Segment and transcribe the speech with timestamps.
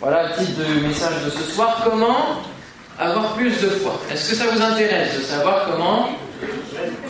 [0.00, 1.82] Voilà le titre du message de ce soir.
[1.84, 2.42] Comment
[2.98, 4.00] avoir plus de foi?
[4.10, 6.08] Est-ce que ça vous intéresse de savoir comment?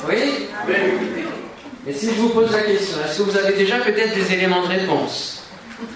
[0.08, 0.48] Oui?
[1.86, 4.62] Et si je vous pose la question, est-ce que vous avez déjà peut-être des éléments
[4.62, 5.44] de réponse?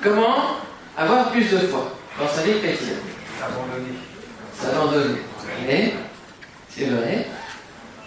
[0.03, 0.57] Comment
[0.97, 1.93] avoir plus de foi?
[2.19, 3.01] Dans sa vie chrétienne
[3.41, 3.99] S'abandonner.
[4.57, 5.21] S'abandonner.
[5.69, 5.95] Oui,
[6.71, 7.27] c'est vrai.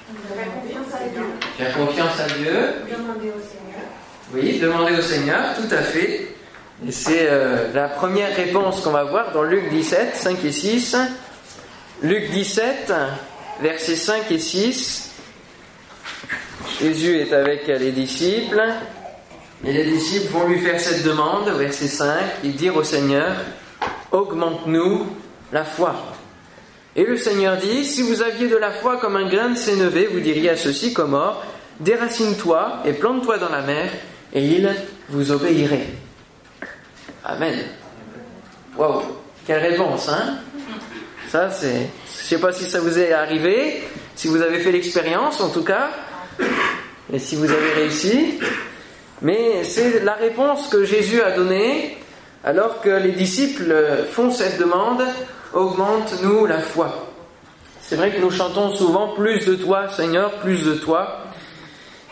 [0.07, 1.23] Faire confiance à Dieu.
[1.57, 2.73] Faire confiance à Dieu.
[2.89, 3.83] Demander au Seigneur.
[4.33, 6.36] Oui, demander au Seigneur, tout à fait.
[6.91, 10.95] C'est euh, la première réponse qu'on va voir dans Luc 17, 5 et 6.
[12.03, 12.93] Luc 17,
[13.61, 15.11] versets 5 et 6.
[16.79, 18.61] Jésus est avec les disciples.
[19.65, 22.15] Et les disciples vont lui faire cette demande, verset 5.
[22.43, 23.33] Ils dirent au Seigneur,
[24.11, 25.07] augmente-nous
[25.51, 25.95] la foi.
[26.95, 30.07] Et le Seigneur dit, si vous aviez de la foi comme un grain de sénévé,
[30.11, 31.43] vous diriez à ceci comme or,
[31.79, 33.89] déracine-toi et plante-toi dans la mer,
[34.31, 34.69] et il
[35.09, 35.87] vous obéirait.
[37.29, 37.59] Amen.
[38.77, 39.01] Waouh,
[39.45, 40.37] quelle réponse, hein?
[41.27, 41.89] Ça, c'est.
[42.05, 43.83] Je sais pas si ça vous est arrivé,
[44.15, 45.89] si vous avez fait l'expérience en tout cas,
[47.11, 48.39] et si vous avez réussi.
[49.21, 51.97] Mais c'est la réponse que Jésus a donnée
[52.45, 53.75] alors que les disciples
[54.09, 55.03] font cette demande
[55.53, 57.11] augmente-nous la foi.
[57.81, 61.23] C'est vrai que nous chantons souvent plus de toi, Seigneur, plus de toi.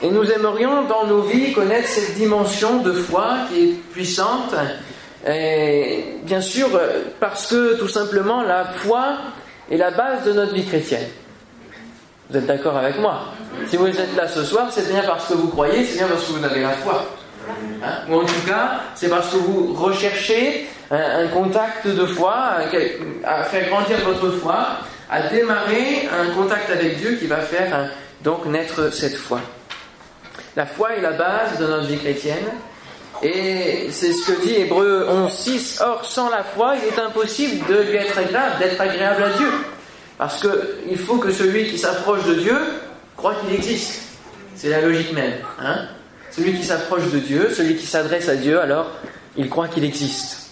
[0.01, 4.53] Et nous aimerions dans nos vies connaître cette dimension de foi qui est puissante.
[5.25, 6.69] Bien sûr,
[7.19, 9.17] parce que tout simplement la foi
[9.71, 11.07] est la base de notre vie chrétienne.
[12.29, 13.25] Vous êtes d'accord avec moi?
[13.67, 16.25] Si vous êtes là ce soir, c'est bien parce que vous croyez, c'est bien parce
[16.25, 17.05] que vous avez la foi.
[17.83, 17.99] Hein?
[18.09, 22.35] Ou en tout cas, c'est parce que vous recherchez un, contact de foi,
[23.23, 24.67] à, faire grandir votre foi,
[25.09, 27.87] à démarrer un contact avec Dieu qui va faire hein,
[28.23, 29.39] donc naître cette foi.
[30.55, 32.45] La foi est la base de notre vie chrétienne.
[33.23, 35.81] Et c'est ce que dit Hébreu 11.6.
[35.83, 39.51] Or, sans la foi, il est impossible de lui être agréable, d'être agréable à Dieu.
[40.17, 42.57] Parce qu'il faut que celui qui s'approche de Dieu
[43.17, 44.01] croit qu'il existe.
[44.55, 45.33] C'est la logique même.
[45.59, 45.87] Hein
[46.35, 48.91] celui qui s'approche de Dieu, celui qui s'adresse à Dieu, alors
[49.37, 50.49] il croit qu'il existe.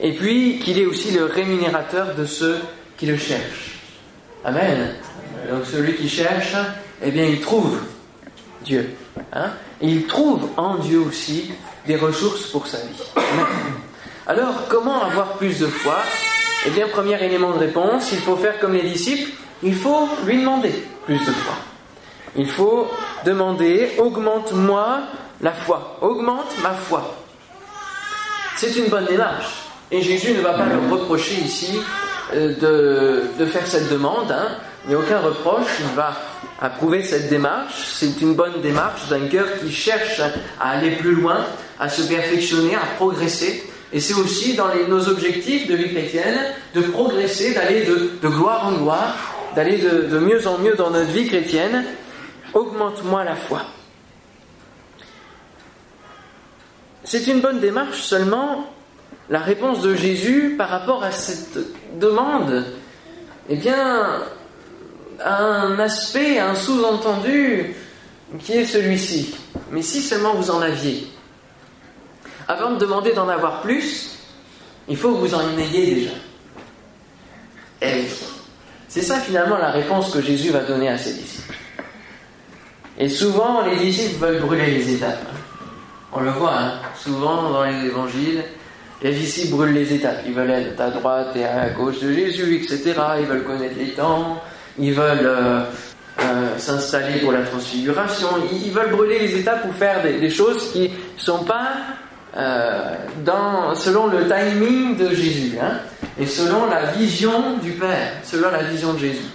[0.00, 2.58] Et puis qu'il est aussi le rémunérateur de ceux
[2.96, 3.80] qui le cherchent.
[4.44, 4.94] Amen.
[5.50, 6.54] Donc celui qui cherche,
[7.02, 7.80] eh bien il trouve
[8.64, 8.90] Dieu.
[9.32, 9.50] Hein
[9.82, 11.52] Il trouve en Dieu aussi
[11.86, 13.02] des ressources pour sa vie.
[14.26, 15.96] Alors comment avoir plus de foi?
[16.66, 19.30] Eh bien premier élément de réponse, il faut faire comme les disciples,
[19.62, 20.72] il faut lui demander
[21.04, 21.54] plus de foi.
[22.36, 22.88] Il faut
[23.26, 25.00] demander, augmente-moi
[25.40, 27.16] la foi, augmente ma foi.
[28.56, 29.64] C'est une bonne démarche.
[29.90, 31.78] Et Jésus ne va pas leur reprocher ici
[32.32, 34.30] de, de faire cette demande.
[34.30, 34.56] Hein.
[34.84, 35.66] Il n'y a aucun reproche.
[35.80, 36.16] Il va
[36.62, 37.88] approuver cette démarche.
[37.96, 40.20] C'est une bonne démarche d'un cœur qui cherche
[40.60, 41.44] à aller plus loin,
[41.78, 43.64] à se perfectionner, à progresser.
[43.92, 46.38] Et c'est aussi dans nos objectifs de vie chrétienne
[46.74, 51.26] de progresser, d'aller de, gloire en gloire, d'aller de, mieux en mieux dans notre vie
[51.26, 51.84] chrétienne
[52.54, 53.62] augmente-moi la foi.
[57.04, 58.72] C'est une bonne démarche seulement
[59.28, 61.58] la réponse de Jésus par rapport à cette
[61.98, 62.64] demande,
[63.48, 64.22] eh bien,
[65.24, 67.74] un aspect, un sous-entendu
[68.38, 69.34] qui est celui-ci.
[69.70, 71.06] Mais si seulement vous en aviez.
[72.48, 74.18] Avant de demander d'en avoir plus,
[74.88, 76.10] il faut que vous en ayez déjà.
[77.80, 78.08] Eh oui.
[78.88, 81.54] C'est ça finalement la réponse que Jésus va donner à ses disciples.
[82.98, 85.24] Et souvent, les disciples veulent brûler les étapes.
[86.12, 86.72] On le voit, hein
[87.02, 88.44] souvent dans les évangiles,
[89.02, 90.20] les disciples brûlent les étapes.
[90.26, 92.94] Ils veulent être à droite et à gauche de Jésus, etc.
[93.20, 94.42] Ils veulent connaître les temps.
[94.78, 95.64] Ils veulent euh,
[96.20, 98.28] euh, s'installer pour la transfiguration.
[98.52, 101.72] Ils veulent brûler les étapes pour faire des, choses qui ne sont pas
[102.36, 102.94] euh,
[103.24, 105.78] dans, selon le timing de Jésus hein,
[106.18, 109.26] et selon la vision du Père, selon la vision de Jésus.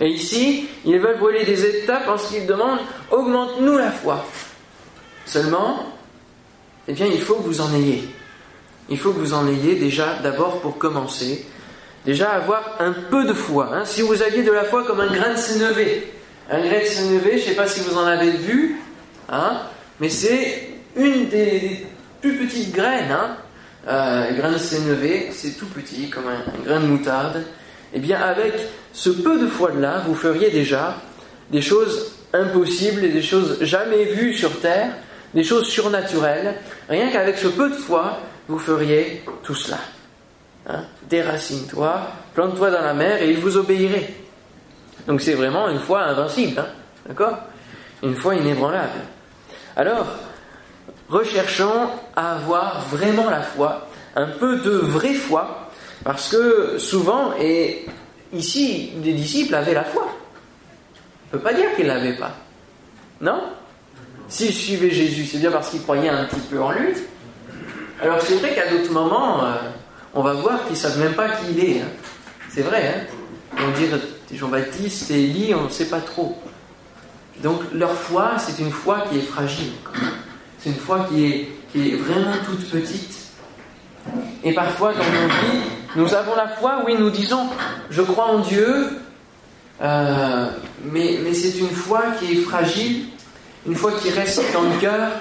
[0.00, 4.26] Et ici, ils veulent brûler des étapes parce qu'ils demandent augmente-nous la foi.
[5.24, 5.86] Seulement,
[6.88, 8.08] eh bien, il faut que vous en ayez.
[8.88, 11.46] Il faut que vous en ayez déjà, d'abord pour commencer,
[12.10, 13.70] déjà avoir un peu de foi.
[13.72, 13.84] Hein.
[13.84, 16.12] Si vous aviez de la foi comme un grain de sénévé,
[16.50, 18.80] un grain de sénévé, je ne sais pas si vous en avez vu,
[19.28, 19.60] hein,
[20.00, 21.86] mais c'est une des,
[22.20, 23.12] plus petites graines.
[23.12, 23.36] Hein.
[23.86, 27.44] Euh, grain de sénévé, c'est tout petit, comme un, un grain de moutarde.
[27.94, 28.54] Eh bien, avec
[28.92, 30.96] ce peu de foi-là, vous feriez déjà
[31.50, 34.90] des choses impossibles et des choses jamais vues sur terre,
[35.32, 36.56] des choses surnaturelles.
[36.88, 38.18] Rien qu'avec ce peu de foi,
[38.48, 39.78] vous feriez tout cela.
[40.70, 40.84] Hein?
[41.08, 42.00] Déracine-toi,
[42.34, 44.14] plante-toi dans la mer et il vous obéirait.
[45.06, 46.66] Donc c'est vraiment une foi invincible, hein?
[47.06, 47.38] D'accord?
[48.02, 49.00] Une foi inébranlable.
[49.76, 50.06] Alors,
[51.08, 55.70] recherchons à avoir vraiment la foi, un peu de vraie foi,
[56.04, 57.86] parce que souvent, et
[58.32, 60.06] ici, les disciples avaient la foi.
[60.06, 62.32] On ne peut pas dire qu'ils ne l'avaient pas.
[63.20, 63.42] Non?
[64.28, 66.94] S'ils suivaient Jésus, c'est bien parce qu'ils croyaient un petit peu en lui.
[68.00, 69.54] Alors c'est vrai qu'à d'autres moments, euh,
[70.14, 71.80] on va voir qu'ils ne savent même pas qui il est.
[71.80, 71.88] Hein.
[72.48, 73.16] C'est vrai, hein
[73.58, 73.98] On dire
[74.32, 76.36] Jean-Baptiste Élie, on ne sait pas trop.
[77.42, 79.72] Donc leur foi, c'est une foi qui est fragile.
[80.58, 83.16] C'est une foi qui est, vraiment toute petite.
[84.44, 85.60] Et parfois, dans nos vies,
[85.96, 87.46] nous avons la foi, oui, nous disons,
[87.90, 88.98] je crois en Dieu,
[89.80, 90.46] euh,
[90.84, 93.06] mais, mais c'est une foi qui est fragile,
[93.66, 95.12] une foi qui reste dans le cœur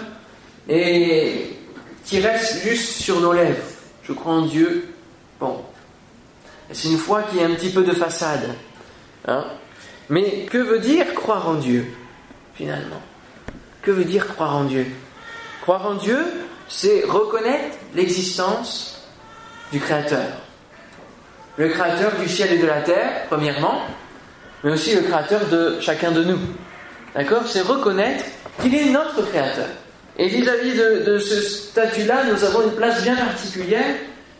[0.68, 1.58] et
[2.06, 3.69] qui reste juste sur nos lèvres.
[4.10, 4.92] Je crois en Dieu.
[5.40, 5.64] Bon.
[6.72, 8.56] C'est une foi qui est un petit peu de façade.
[9.28, 9.46] Hein.
[10.10, 11.86] Mais que veut dire croire en Dieu,
[12.56, 13.02] finalement?
[13.84, 14.88] Que veut dire croire en Dieu?
[15.62, 16.26] Croire en Dieu,
[16.68, 19.08] c'est reconnaître l'existence
[19.72, 20.28] du Créateur.
[21.58, 23.82] Le Créateur du ciel et de la terre, premièrement,
[24.64, 26.40] mais aussi le Créateur de chacun de nous.
[27.14, 27.44] D'accord?
[27.46, 28.26] C'est reconnaître
[28.60, 29.68] qu'il est notre Créateur.
[30.19, 33.95] Et vis-à-vis de, ce statut-là, nous avons une place bien particulière,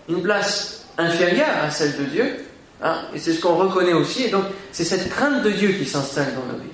[0.10, 2.36] une place inférieure à celle de Dieu,
[2.84, 4.44] hein, et c'est ce qu'on reconnaît aussi, et donc
[4.74, 6.70] c'est cette crainte de Dieu qui s'installe dans nos vies.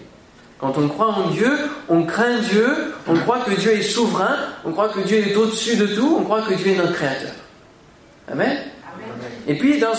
[0.60, 1.56] Quand on croit en Dieu,
[1.88, 5.76] on craint Dieu, on croit que Dieu est souverain, on croit que Dieu est au-dessus
[5.76, 7.34] de tout, on croit que Dieu est notre Créateur.
[8.32, 8.58] Amen?
[9.48, 9.94] Et puis dans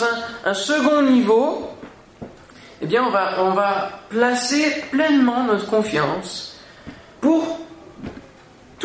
[0.44, 1.70] un, second niveau,
[2.82, 6.56] eh bien on va, on va placer pleinement notre confiance
[7.20, 7.65] pour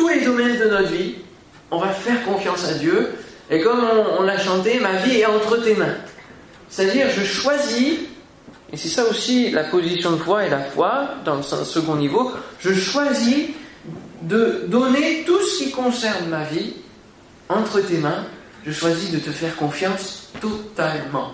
[0.02, 1.14] tous les domaines de notre vie,
[1.70, 3.10] on va faire confiance à Dieu.
[3.48, 3.78] Et comme
[4.18, 5.94] on, l'a chanté, ma vie est entre tes mains.
[6.68, 8.00] C'est-à-dire, je choisis,
[8.72, 12.32] et c'est ça aussi la position de foi et la foi, dans le second niveau,
[12.58, 13.50] je choisis
[14.22, 16.74] de donner tout ce qui concerne ma vie
[17.48, 18.24] entre tes mains.
[18.66, 21.30] Je choisis de te faire confiance totalement.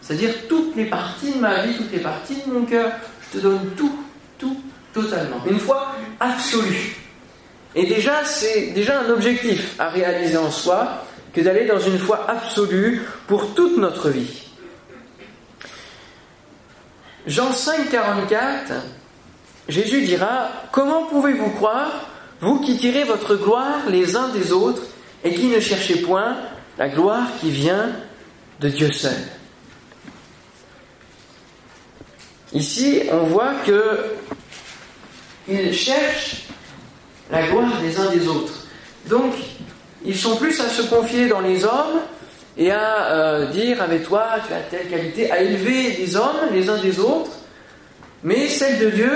[0.00, 2.90] C'est-à-dire toutes les parties de ma vie, toutes les parties de mon cœur,
[3.30, 3.96] je te donne tout,
[4.38, 4.60] tout,
[4.92, 5.40] totalement.
[5.48, 6.96] Une foi absolue.
[7.78, 12.28] Et déjà, c'est déjà un objectif à réaliser en soi que d'aller dans une foi
[12.28, 14.48] absolue pour toute notre vie.
[17.28, 18.72] Jean 5, 44,
[19.68, 22.08] Jésus dira Comment pouvez-vous croire,
[22.40, 24.82] vous qui tirez votre gloire les uns des autres
[25.22, 26.36] et qui ne cherchez point
[26.78, 27.92] la gloire qui vient
[28.58, 29.22] de Dieu seul?
[32.52, 34.16] Ici, on voit que
[35.48, 36.48] il cherche
[37.30, 38.66] la gloire des uns des autres.
[39.06, 39.34] Donc,
[40.04, 42.00] ils sont plus à se confier dans les hommes
[42.56, 46.68] et à euh, dire avec toi, tu as telle qualité, à élever les hommes les
[46.68, 47.30] uns des autres,
[48.22, 49.12] mais celle de Dieu,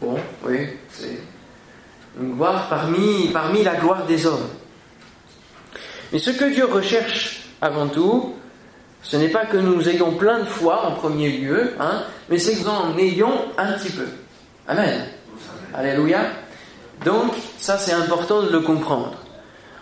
[0.00, 1.18] bon, oui, c'est
[2.20, 4.48] une gloire parmi, parmi la gloire des hommes.
[6.12, 8.34] Mais ce que Dieu recherche avant tout,
[9.02, 12.54] ce n'est pas que nous ayons plein de foi en premier lieu, hein, mais c'est
[12.54, 14.06] que nous en ayons un petit peu.
[14.68, 15.06] Amen.
[15.74, 16.20] Alléluia.
[17.04, 19.14] Donc, ça c'est important de le comprendre.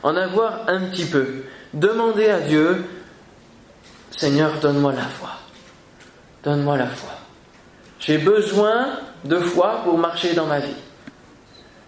[0.03, 1.43] En avoir un petit peu.
[1.75, 2.85] Demander à Dieu,
[4.11, 5.31] Seigneur, donne-moi la foi.
[6.45, 7.11] Donne-moi la foi.
[7.99, 10.77] J'ai besoin de foi pour marcher dans ma vie.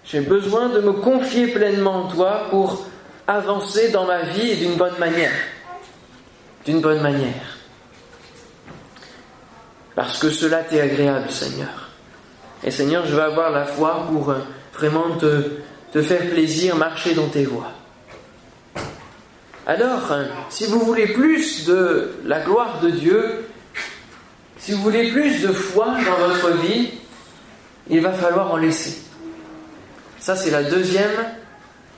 [0.04, 2.84] J'ai besoin de me confier pleinement en toi pour
[3.28, 5.32] avancer dans ma vie d'une bonne manière.
[6.64, 7.58] D'une bonne manière.
[9.94, 11.90] Parce que cela t'est agréable, Seigneur.
[12.64, 14.40] Et Seigneur, je veux avoir la foi pour euh,
[14.80, 17.70] vraiment te, faire plaisir, marcher dans tes voies.
[19.66, 23.46] Alors, hein, si vous voulez plus de la gloire de Dieu,
[24.56, 26.90] si vous voulez plus de foi dans votre vie,
[27.90, 29.02] il va falloir en laisser.
[30.18, 31.26] Ça, c'est la deuxième,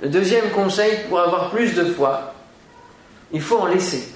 [0.02, 2.34] le deuxième conseil pour avoir plus de foi.
[3.32, 4.08] Il faut en laisser.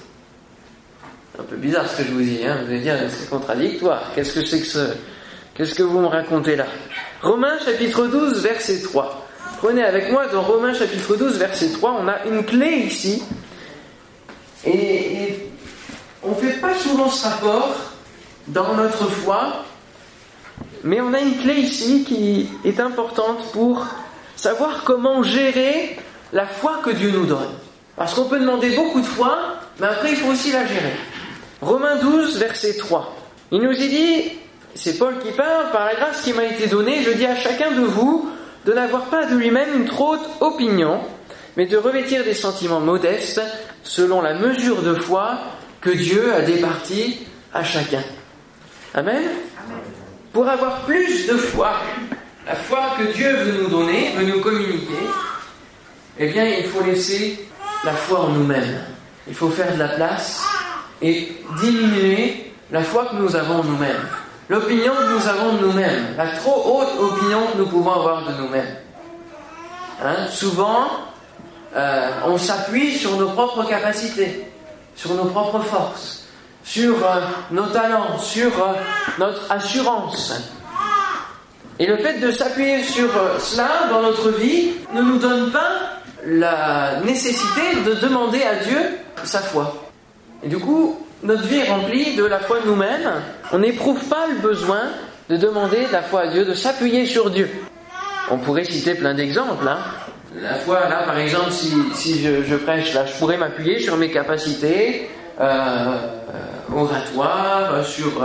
[1.33, 2.59] C'est un peu bizarre ce que je vous dis, hein.
[2.63, 4.11] vous allez dire c'est contradictoire.
[4.13, 4.93] Qu'est-ce que c'est que ce,
[5.57, 6.67] Qu'est-ce que vous me racontez là?
[7.21, 9.27] Romains chapitre 12, verset 3.
[9.57, 13.23] Prenez avec moi dans Romains chapitre 12, verset 3, on a une clé ici.
[14.65, 15.49] Et,
[16.21, 17.75] on ne fait pas souvent ce rapport
[18.47, 19.63] dans notre foi,
[20.83, 23.87] mais on a une clé ici qui est importante pour
[24.35, 25.97] savoir comment gérer
[26.33, 27.49] la foi que Dieu nous donne.
[27.95, 29.37] Parce qu'on peut demander beaucoup de foi,
[29.79, 30.93] mais après il faut aussi la gérer.
[31.61, 33.15] Romains 12, verset 3.
[33.51, 34.31] Il nous est dit,
[34.77, 37.71] c'est Paul qui parle, par la grâce qui m'a été donnée, je dis à chacun
[37.71, 38.29] de vous
[38.65, 40.99] de n'avoir pas de lui-même une trop haute opinion,
[41.55, 43.41] mais de revêtir des sentiments modestes
[43.81, 45.39] selon la mesure de foi
[45.81, 48.03] que Dieu a départie à chacun.
[48.93, 49.23] Amen.
[50.31, 51.73] Pour avoir plus de foi,
[52.45, 55.07] la foi que Dieu veut nous donner, veut nous communiquer,
[56.19, 57.47] eh bien, il faut laisser
[57.83, 58.79] la foi en nous-mêmes.
[59.27, 60.43] Il faut faire de la place
[61.01, 61.29] et
[61.61, 64.07] diminuer la foi que nous avons en nous-mêmes.
[64.49, 68.33] L'opinion que nous avons de nous-mêmes, la trop haute opinion que nous pouvons avoir de
[68.41, 68.77] nous-mêmes.
[70.01, 70.87] Hein, souvent,
[71.75, 74.47] euh, on s'appuie sur nos propres capacités,
[74.95, 76.27] sur nos propres forces,
[76.63, 78.73] sur euh, nos talents, sur euh,
[79.19, 80.33] notre assurance.
[81.79, 87.01] Et le fait de s'appuyer sur cela dans notre vie ne nous donne pas la
[87.01, 88.79] nécessité de demander à Dieu
[89.25, 89.75] sa foi.
[90.41, 93.11] Et du coup, notre vie est remplie de la foi de nous-mêmes.
[93.51, 94.81] On n'éprouve pas le besoin
[95.29, 97.49] de demander la foi à Dieu, de s'appuyer sur Dieu.
[98.29, 99.67] On pourrait citer plein d'exemples.
[99.67, 99.79] Hein.
[100.41, 104.11] La foi, là, par exemple, si, si je, prêche, là, je pourrais m'appuyer sur mes
[104.11, 105.09] capacités
[105.39, 105.97] euh,
[106.73, 108.21] oratoires, sur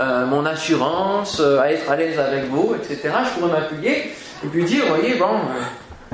[0.00, 3.14] euh, mon assurance, à être à l'aise avec vous, etc.
[3.24, 4.12] Je pourrais m'appuyer
[4.44, 5.40] et puis dire, voyez, bon,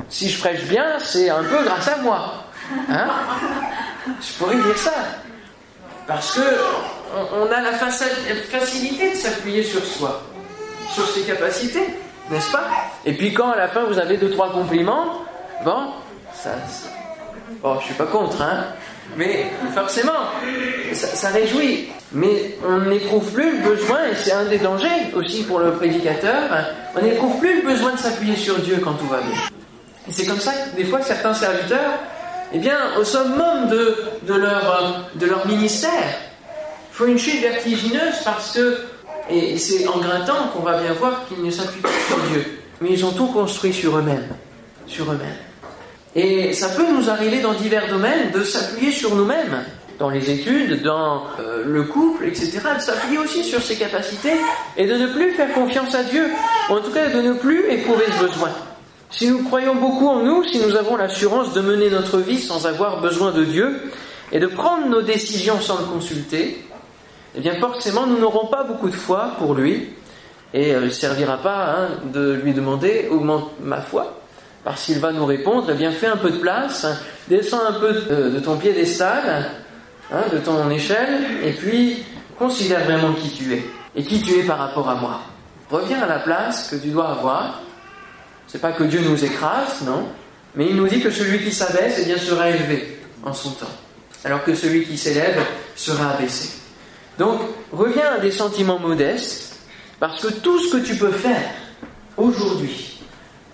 [0.09, 2.45] si je prêche bien, c'est un peu grâce à moi.
[2.89, 3.07] Hein
[4.21, 4.93] je pourrais dire ça.
[6.13, 6.41] Parce que
[7.33, 10.21] on a la facilité de s'appuyer sur soi,
[10.93, 11.85] sur ses capacités,
[12.29, 12.67] n'est-ce pas?
[13.05, 15.21] Et puis quand à la fin vous avez deux trois compliments,
[15.63, 15.93] bon,
[16.33, 16.51] ça,
[17.61, 18.65] bon, je suis pas contre, hein,
[19.15, 20.11] mais forcément,
[20.93, 21.89] ça, réjouit.
[22.11, 26.43] Mais on n'éprouve plus le besoin, et c'est un des dangers aussi pour le prédicateur,
[26.93, 29.37] on n'éprouve plus le besoin de s'appuyer sur Dieu quand tout va bien.
[30.09, 31.99] Et c'est comme ça que des fois certains serviteurs
[32.53, 36.17] eh bien, au summum de, de, leur, de leur ministère,
[36.91, 38.77] font une chute vertigineuse parce que,
[39.29, 42.45] et c'est en grattant qu'on va bien voir qu'ils ne s'appuient pas sur Dieu,
[42.81, 44.27] mais ils ont tout construit sur eux-mêmes,
[44.87, 45.37] sur eux-mêmes.
[46.13, 49.63] Et ça peut nous arriver dans divers domaines de s'appuyer sur nous-mêmes,
[49.97, 54.33] dans les études, dans euh, le couple, etc., de s'appuyer aussi sur ses capacités
[54.75, 56.29] et de ne plus faire confiance à Dieu,
[56.69, 58.49] ou en tout cas de ne plus éprouver ce besoin.
[59.11, 62.65] Si nous croyons beaucoup en nous, si nous avons l'assurance de mener notre vie sans
[62.65, 63.91] avoir besoin de Dieu
[64.31, 66.65] et de prendre nos décisions sans le consulter,
[67.35, 69.89] eh bien forcément nous n'aurons pas beaucoup de foi pour lui
[70.53, 74.21] et euh, il ne servira pas hein, de lui demander augmente ma foi
[74.63, 76.87] parce qu'il va nous répondre eh bien fais un peu de place,
[77.27, 79.45] descends un peu de, ton piédestal,
[80.11, 82.03] hein, de ton échelle et puis
[82.39, 83.65] considère vraiment qui tu es
[83.95, 85.19] et qui tu es par rapport à moi.
[85.69, 87.61] Reviens à la place que tu dois avoir
[88.51, 90.09] c'est pas que Dieu nous écrase, non,
[90.55, 93.71] mais il nous dit que celui qui s'abaisse, eh bien, sera élevé en son temps,
[94.25, 95.41] alors que celui qui s'élève
[95.73, 96.49] sera abaissé.
[97.17, 97.39] Donc,
[97.71, 99.55] reviens à des sentiments modestes,
[100.01, 101.49] parce que tout ce que tu peux faire
[102.17, 102.99] aujourd'hui,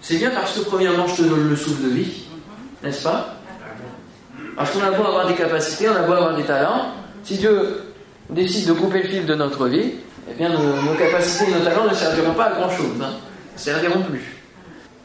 [0.02, 2.24] c'est bien parce que premièrement, je te donne le souffle de vie,
[2.82, 3.36] n'est-ce pas?
[4.56, 7.84] Parce qu'on a beau avoir des capacités, on a beau avoir des talents, si Dieu
[8.32, 9.92] décide de couper le fil de notre vie,
[10.28, 13.12] eh bien, nos, capacités et nos talents ne serviront pas à grand-chose, hein,
[13.54, 14.37] ne serviront plus.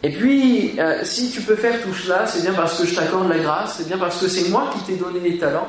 [0.03, 3.29] Et puis, euh, si tu peux faire tout cela, c'est bien parce que je t'accorde
[3.29, 5.69] la grâce, c'est bien parce que c'est moi qui t'ai donné les talents,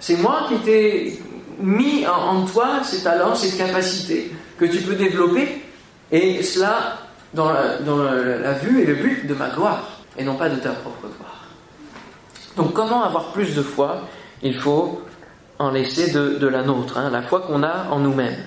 [0.00, 1.20] c'est moi qui t'ai
[1.60, 5.62] mis en, toi ces talents, ces capacités que tu peux développer,
[6.10, 6.98] et cela
[7.34, 11.02] dans, la, vue et le but de ma gloire, et non pas de ta propre
[11.02, 11.44] gloire.
[12.56, 14.08] Donc comment avoir plus de foi
[14.42, 15.02] Il faut
[15.58, 18.38] en laisser de, la nôtre, hein, la foi qu'on a en nous-mêmes.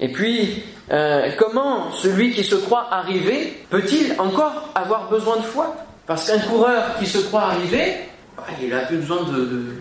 [0.00, 5.76] Et puis, euh, comment celui qui se croit arrivé peut-il encore avoir besoin de foi?
[6.06, 7.94] Parce qu'un coureur qui se croit arrivé,
[8.36, 9.76] bah, il n'a plus besoin de,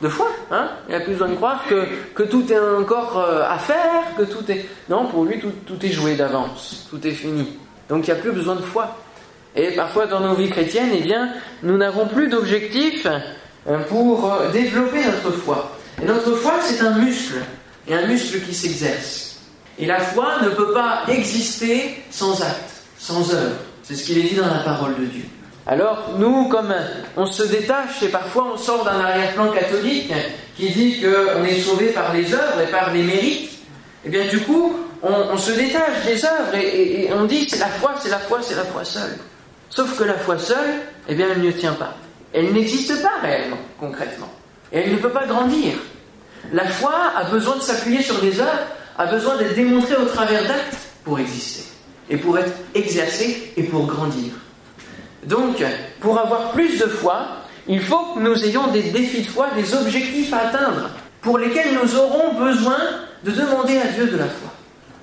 [0.00, 0.28] de, foi.
[0.50, 0.70] Hein?
[0.88, 4.22] Il n'a plus besoin de croire que, que tout est encore euh, à faire, que
[4.22, 4.64] tout est...
[4.88, 7.58] Non, pour lui, tout, tout est joué d'avance, tout est fini.
[7.90, 8.96] Donc il n'y a plus besoin de foi.
[9.54, 13.06] Et parfois dans nos vies chrétiennes, eh bien, nous n'avons plus d'objectif
[13.66, 15.76] euh, pour développer notre foi.
[16.00, 17.42] Et notre foi, c'est un muscle,
[17.86, 19.27] et un muscle qui s'exerce.
[19.78, 23.56] Et la foi ne peut pas exister sans acte, sans œuvre.
[23.82, 25.24] C'est ce qu'il est dit dans la parole de Dieu.
[25.66, 26.74] Alors, nous, comme
[27.16, 30.12] on se détache et parfois on sort d'un arrière-plan catholique
[30.56, 33.50] qui dit qu'on est sauvé par les œuvres et par les mérites,
[34.04, 37.66] et eh bien du coup, on, se détache des œuvres et, on dit c'est la
[37.66, 39.18] foi, c'est la foi, c'est la foi seule.
[39.70, 41.94] Sauf que la foi seule, eh bien, elle ne tient pas.
[42.32, 44.30] Elle n'existe pas réellement, concrètement.
[44.72, 45.74] Et elle ne peut pas grandir.
[46.52, 48.66] La foi a besoin de s'appuyer sur des œuvres
[48.98, 51.64] a besoin d'être démontré au travers d'actes pour exister,
[52.10, 54.32] et pour être exercé et pour grandir.
[55.24, 55.64] Donc,
[56.00, 57.38] pour avoir plus de foi,
[57.68, 60.90] il faut que nous ayons des défis de foi, des objectifs à atteindre,
[61.20, 62.78] pour lesquels nous aurons besoin
[63.24, 64.52] de demander à Dieu de la foi,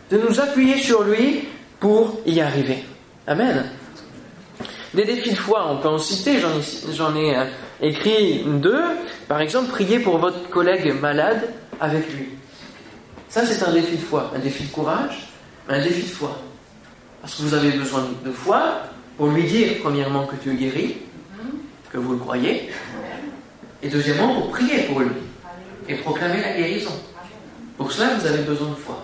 [0.10, 1.48] de nous appuyer sur lui
[1.80, 2.84] pour y arriver.
[3.28, 3.66] Amen.
[4.94, 6.40] Des défis de foi, on peut en citer,
[6.94, 7.46] j'en ai, euh,
[7.82, 8.84] écrit deux.
[9.28, 11.50] Par exemple, priez pour votre collègue malade
[11.82, 12.30] avec lui.
[13.30, 15.28] Ça, c'est un défi de foi, un défi de courage,
[15.68, 16.38] un défi de foi.
[17.22, 18.82] Parce que vous avez besoin de foi
[19.18, 20.98] pour lui dire, premièrement, que tu es guéri,
[21.92, 22.70] que vous le croyez,
[23.82, 25.12] Et deuxièmement, pour prier pour lui
[25.88, 26.92] et proclamer la guérison.
[27.78, 29.04] Pour cela, vous avez besoin de foi.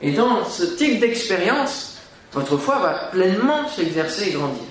[0.00, 1.98] Et dans ce type d'expérience,
[2.32, 4.62] votre foi va pleinement s'exercer et grandir.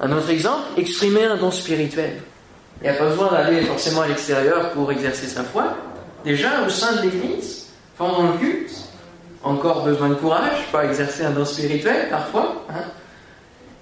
[0.00, 2.20] Un autre exemple, exprimer un don spirituel.
[2.80, 5.76] Il n'y a pas besoin d'aller forcément à l'extérieur pour exercer sa foi.
[6.24, 8.72] Déjà, au sein de l'Église, pendant le culte,
[9.42, 12.64] encore besoin de courage, pas exercer un don spirituel parfois.
[12.70, 12.84] Hein.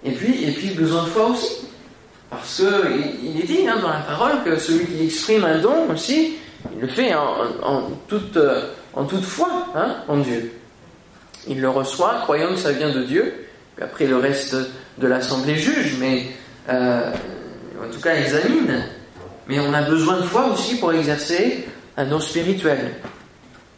[0.05, 1.67] Et, puis, et puis, besoin de foi aussi.
[2.31, 6.37] Parce qu'il est dit hein, dans la parole que celui qui exprime un don aussi,
[6.75, 8.39] il le fait en, toute,
[8.93, 10.53] en toute foi hein, en Dieu.
[11.47, 13.47] Il le reçoit, croyant que ça vient de Dieu.
[13.77, 14.57] Puis après, le reste
[14.99, 16.27] de l'assemblée juge, mais
[16.69, 17.13] euh,
[17.83, 18.85] en tout cas examine.
[19.47, 21.67] Mais on a besoin de foi aussi pour exercer
[21.97, 22.95] un don spirituel.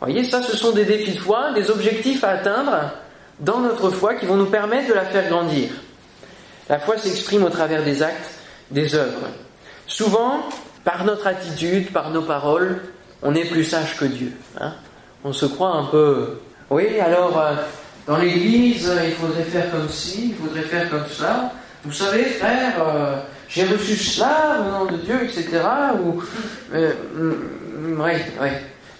[0.00, 2.92] Voyez, ça, ce sont des défis de foi, des objectifs à atteindre
[3.40, 5.70] dans notre foi qui vont nous permettre de la faire grandir.
[6.68, 8.30] La foi s'exprime au travers des actes,
[8.70, 9.28] des œuvres.
[9.86, 10.44] Souvent,
[10.84, 12.80] par notre attitude, par nos paroles,
[13.22, 14.32] on est plus sage que Dieu.
[14.60, 14.74] Hein.
[15.24, 16.40] on se croit un peu.
[16.70, 17.54] Oui, alors, euh,
[18.06, 21.52] dans l'église, il faudrait faire comme ci, il faudrait faire comme cela.
[21.84, 23.16] Vous savez, frère, euh,
[23.48, 25.60] j'ai reçu cela au nom de Dieu, etc.
[26.04, 26.22] Ou,
[26.74, 26.92] euh,
[27.78, 28.48] mm, oui, oui.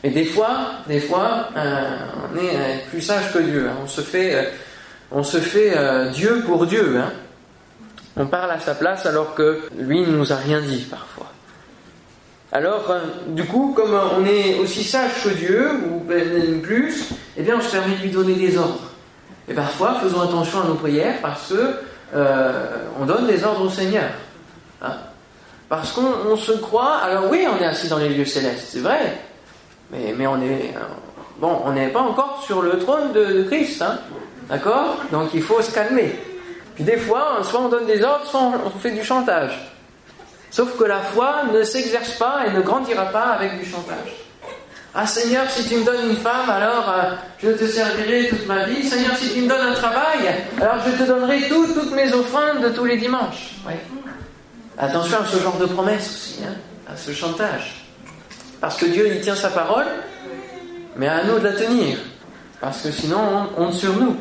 [0.04, 3.68] Et des fois, fois, on est plus sage que Dieu.
[3.68, 3.76] Hein.
[3.82, 4.52] On se fait,
[5.40, 6.98] fait Dieu pour Dieu.
[6.98, 7.12] Hein.
[8.16, 11.32] On parle à sa place alors que lui ne nous a rien dit parfois.
[12.50, 16.02] Alors, euh, du coup, comme on est aussi sage que Dieu, ou
[16.60, 18.90] plus, eh bien, on se permet de lui donner des ordres.
[19.48, 21.74] Et parfois, faisons attention à nos prières parce que
[22.14, 24.10] euh, on donne des ordres au Seigneur.
[24.82, 24.94] Hein.
[25.68, 26.96] Parce qu'on se croit.
[26.96, 29.18] Alors oui, on est assis dans les lieux célestes, c'est vrai,
[29.90, 30.58] mais, on euh,
[31.38, 33.98] bon, on n'est pas encore sur le trône de, Christ, hein,
[34.48, 34.96] d'accord?
[35.10, 36.14] Donc il faut se calmer.
[36.74, 39.72] Puis des fois, soit on donne des ordres, soit on fait du chantage.
[40.50, 44.14] Sauf que la foi ne s'exerce pas et ne grandira pas avec du chantage.
[44.94, 48.64] Ah Seigneur, si tu me donnes une femme, alors euh, je te servirai toute ma
[48.64, 48.82] vie.
[48.82, 52.70] Seigneur, si tu me donnes un travail, alors je te donnerai toutes mes offrandes de
[52.70, 53.54] tous les dimanches.
[54.78, 56.54] Attention à ce genre de promesses aussi, hein,
[56.90, 57.84] à ce chantage.
[58.60, 59.86] Parce que Dieu, il tient sa parole,
[60.96, 61.98] mais à nous de la tenir.
[62.60, 64.16] Parce que sinon, on honte sur nous.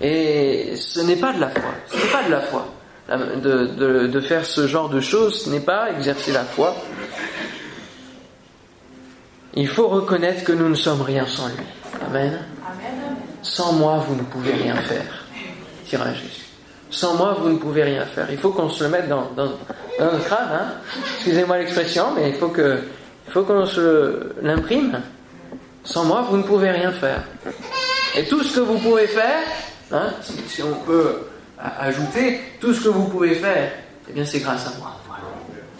[0.00, 1.70] Et ce n'est pas de la foi.
[1.90, 2.74] Ce n'est pas de la foi
[3.08, 6.74] de, faire ce genre de choses, ce n'est pas exercer la foi.
[9.54, 11.64] Il faut reconnaître que nous ne sommes rien sans lui.
[12.06, 12.40] Amen.
[13.42, 15.26] Sans moi, vous ne pouvez rien faire,
[15.88, 16.43] dira Jésus.
[16.94, 18.28] Sans moi, vous ne pouvez rien faire.
[18.30, 19.46] Il faut qu'on se le mette dans, dans,
[19.98, 20.48] le crâne.
[20.52, 20.74] Hein.
[21.16, 22.78] Excusez-moi l'expression, mais il faut que,
[23.26, 25.00] il qu'on se l'imprime.
[25.82, 27.24] Sans moi, vous ne pouvez rien faire.
[28.16, 29.42] Et tout ce que vous pouvez faire,
[29.90, 30.10] hein,
[30.46, 31.26] si on peut
[31.80, 33.72] ajouter, tout ce que vous pouvez faire,
[34.08, 34.96] eh bien c'est grâce à moi.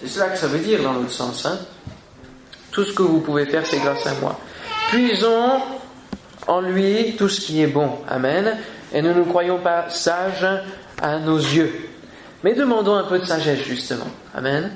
[0.00, 1.46] C'est cela que ça veut dire dans l'autre sens.
[1.46, 1.59] Hein.
[2.72, 4.37] Tout ce que vous pouvez faire, c'est grâce à moi.
[4.88, 5.61] Puisons
[6.48, 7.98] en lui tout ce qui est bon.
[8.09, 8.59] Amen.
[8.92, 10.44] Et ne nous croyons pas sages
[11.05, 11.71] à nos yeux.
[12.43, 14.07] Mais demandons un peu de sagesse, justement.
[14.35, 14.73] Amen.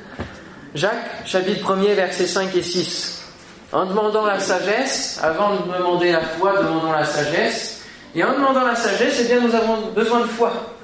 [0.75, 3.23] Jacques, chapitre 1er, versets 5 et 6.
[3.73, 7.81] En demandant la sagesse, avant de demander la foi, demandons la sagesse.
[8.15, 10.75] Et en demandant la sagesse, eh bien, nous avons besoin de foi.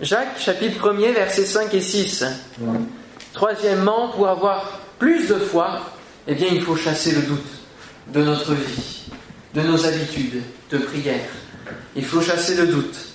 [0.00, 2.24] Jacques chapitre 1er versets 5 et 6.
[3.32, 5.80] Troisièmement, pour avoir plus de foi,
[6.28, 7.46] eh bien il faut chasser le doute
[8.12, 9.10] de notre vie,
[9.54, 11.28] de nos habitudes de prière.
[11.96, 13.07] Il faut chasser le doute.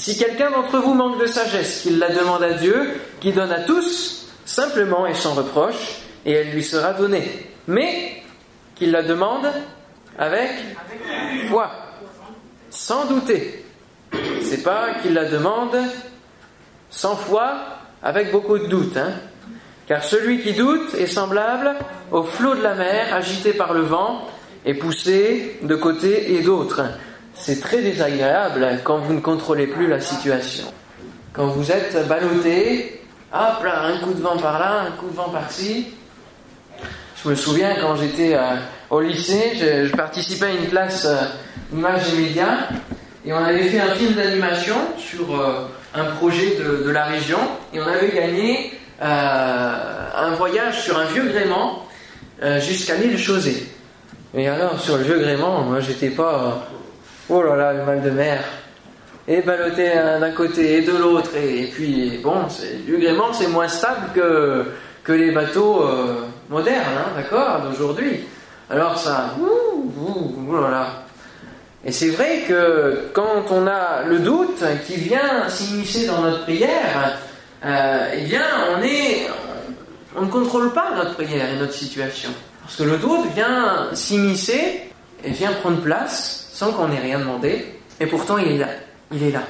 [0.00, 3.60] Si quelqu'un d'entre vous manque de sagesse, qu'il la demande à Dieu, qui donne à
[3.60, 7.50] tous, simplement et sans reproche, et elle lui sera donnée.
[7.68, 8.22] Mais
[8.76, 9.52] qu'il la demande
[10.18, 10.52] avec
[11.50, 11.70] foi,
[12.70, 13.62] sans douter.
[14.40, 15.76] C'est pas qu'il la demande
[16.88, 17.58] sans foi,
[18.02, 18.96] avec beaucoup de doute.
[18.96, 19.12] Hein.
[19.86, 21.76] Car celui qui doute est semblable
[22.10, 24.26] au flot de la mer agité par le vent
[24.64, 26.84] et poussé de côté et d'autre.
[27.40, 30.66] C'est très désagréable quand vous ne contrôlez plus la situation.
[31.32, 33.00] Quand vous êtes ballotté,
[33.32, 35.86] hop là, un coup de vent par là, un coup de vent par-ci.
[37.22, 38.56] Je me souviens quand j'étais euh,
[38.90, 41.16] au lycée, je, participais à une classe euh,
[41.72, 42.68] images et médias
[43.24, 47.38] et on avait fait un film d'animation sur euh, un projet de, la région
[47.72, 51.86] et on avait gagné euh, un voyage sur un vieux gréement
[52.58, 53.66] jusqu'à l'île Chausée.
[54.34, 56.66] Et alors, sur le vieux gréement, moi j'étais pas.
[57.30, 58.42] Oh là là, le mal de mer.
[59.28, 61.30] Et ballotté d'un côté et de l'autre.
[61.36, 62.46] Et, puis, bon,
[62.86, 64.64] vieux gréement c'est moins stable que,
[65.04, 68.24] que les bateaux euh, modernes, hein, d'accord, d'aujourd'hui.
[68.68, 69.34] Alors ça.
[69.40, 70.86] Ouh, ouh, ouh là là.
[71.84, 77.18] Et c'est vrai que quand on a le doute qui vient s'immiscer dans notre prière,
[77.64, 78.44] euh, eh bien,
[78.76, 79.28] on est,
[80.16, 82.30] on ne contrôle pas notre prière et notre situation.
[82.62, 84.90] Parce que le doute vient s'immiscer
[85.24, 87.64] et vient prendre place sans qu'on ait rien demandé.
[88.00, 88.68] Et pourtant, il est là.
[89.10, 89.44] Il est là.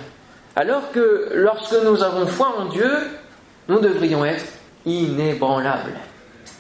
[0.55, 2.89] Alors que lorsque nous avons foi en Dieu,
[3.69, 4.45] nous devrions être
[4.87, 5.99] inébranlables.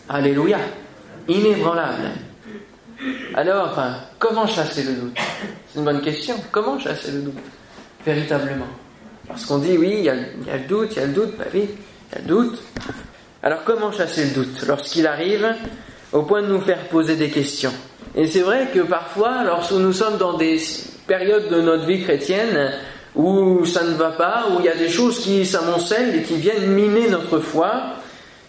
[0.08, 0.58] Alléluia.
[1.28, 2.10] Inébranlables.
[3.34, 3.80] Alors,
[4.18, 5.18] comment chasser le doute?
[5.68, 6.34] C'est une bonne question.
[6.50, 7.38] Comment chasser le doute?
[8.04, 8.66] Véritablement.
[9.28, 11.44] Parce qu'on dit, oui, il y, a, le doute, il y a le doute, bah
[11.54, 12.60] oui, il y a le doute.
[13.44, 14.64] Alors, comment chasser le doute?
[14.66, 15.46] Lorsqu'il arrive
[16.12, 17.72] au point de nous faire poser des questions.
[18.16, 20.60] Et c'est vrai que parfois, lorsque nous sommes dans des
[21.06, 22.72] périodes de notre vie chrétienne
[23.14, 26.36] où ça ne va pas, où il y a des choses qui s'amoncellent et qui
[26.36, 27.96] viennent miner notre foi,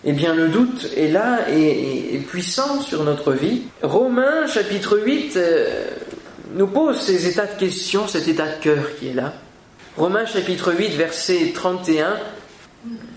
[0.03, 3.63] eh bien le doute est là et, est puissant sur notre vie.
[3.81, 5.85] Romains chapitre 8 euh,
[6.55, 9.33] nous pose ces états de questions, cet état de cœur qui est là.
[9.97, 12.17] Romains chapitre 8 verset 31,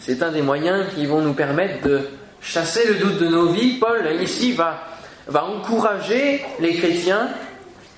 [0.00, 2.00] c'est un des moyens qui vont nous permettre de
[2.40, 3.78] chasser le doute de nos vies.
[3.78, 4.83] Paul ici va,
[5.26, 7.28] va encourager les chrétiens.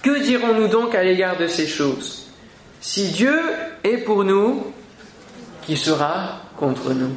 [0.02, 2.28] Que dirons-nous donc à l'égard de ces choses?
[2.80, 3.40] Si Dieu
[3.82, 4.72] est pour nous,
[5.62, 7.10] qui sera contre nous?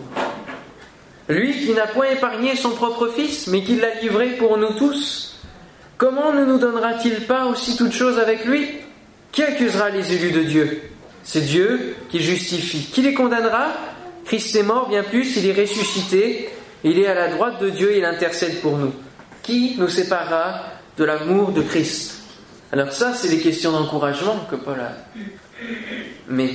[1.27, 5.39] Lui qui n'a point épargné son propre Fils, mais qui l'a livré pour nous tous,
[5.97, 8.67] comment ne nous donnera-t-il pas aussi toute chose avec lui?
[9.31, 10.81] Qui accusera les élus de Dieu?
[11.23, 12.89] C'est Dieu qui justifie.
[12.91, 13.67] Qui les condamnera?
[14.25, 16.49] Christ est mort, bien plus, il est ressuscité,
[16.83, 18.93] il est à la droite de Dieu, il intercède pour nous.
[19.49, 20.61] Qui nous séparera
[20.95, 22.21] de l'amour de Christ?
[22.71, 24.91] Alors ça, c'est les questions d'encouragement que Paul a.
[26.27, 26.51] Mais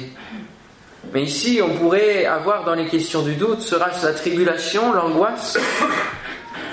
[1.13, 5.59] mais ici, on pourrait avoir dans les questions du doute, sera-ce la tribulation, l'angoisse,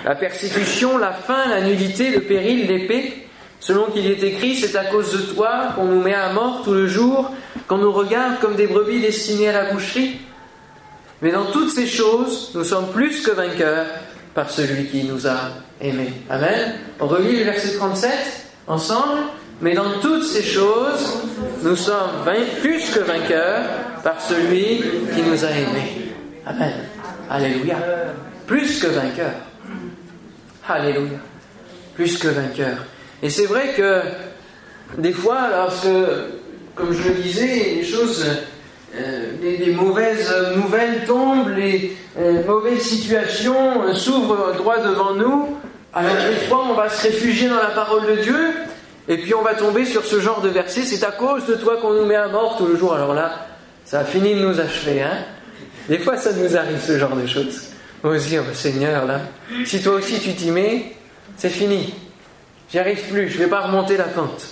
[0.05, 3.27] la persécution, la faim, la nudité, le péril, l'épée?
[3.60, 6.73] Selon qu'il est écrit, c'est à cause de toi qu'on nous met à mort tout
[6.73, 7.31] le jour,
[7.67, 10.21] qu'on nous regarde comme des brebis destinées à la boucherie.
[11.23, 13.88] Mais dans toutes ces choses, nous sommes plus que vainqueurs
[14.33, 15.37] par celui qui nous a
[15.79, 16.13] aimés.
[16.29, 16.75] Amen.
[16.99, 18.11] On relit le verset 37
[18.67, 19.19] ensemble.
[19.61, 21.21] Mais dans toutes ces choses,
[21.63, 22.25] nous sommes
[22.61, 23.63] plus que vainqueurs
[24.03, 24.81] par celui
[25.13, 26.13] qui nous a aimés.
[26.47, 26.73] Amen.
[27.29, 27.77] Alléluia.
[28.47, 29.39] Plus que vainqueurs.
[30.67, 31.19] Alléluia.
[31.93, 32.85] Plus que vainqueurs.
[33.21, 34.01] Et c'est vrai que
[34.97, 35.87] des fois, lorsque,
[36.73, 38.25] comme je le disais, les choses,
[38.95, 45.58] euh, les, mauvaises nouvelles tombent, les euh, mauvaises situations s'ouvrent droit devant nous,
[45.93, 48.54] alors des fois on va se réfugier dans la parole de Dieu
[49.08, 51.78] et puis on va tomber sur ce genre de verset, c'est à cause de toi
[51.82, 52.93] qu'on nous met à mort tout le jour.
[52.93, 53.47] Alors là,
[53.84, 55.17] ça a fini de nous achever, hein
[55.89, 57.63] Des fois, ça nous arrive ce genre de choses.
[58.04, 59.21] On va dire, Seigneur, là,
[59.65, 60.95] si toi aussi tu t'y mets,
[61.38, 61.93] c'est fini.
[62.71, 64.47] J'y arrive plus, je ne vais pas remonter la pente.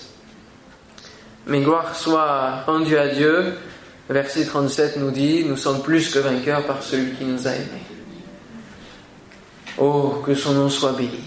[1.48, 3.54] Mais gloire soit rendue à Dieu.
[4.10, 7.86] Verset 37 nous dit, nous sommes plus que vainqueurs par celui qui nous a aimés.
[9.78, 11.24] Oh, que son nom soit béni.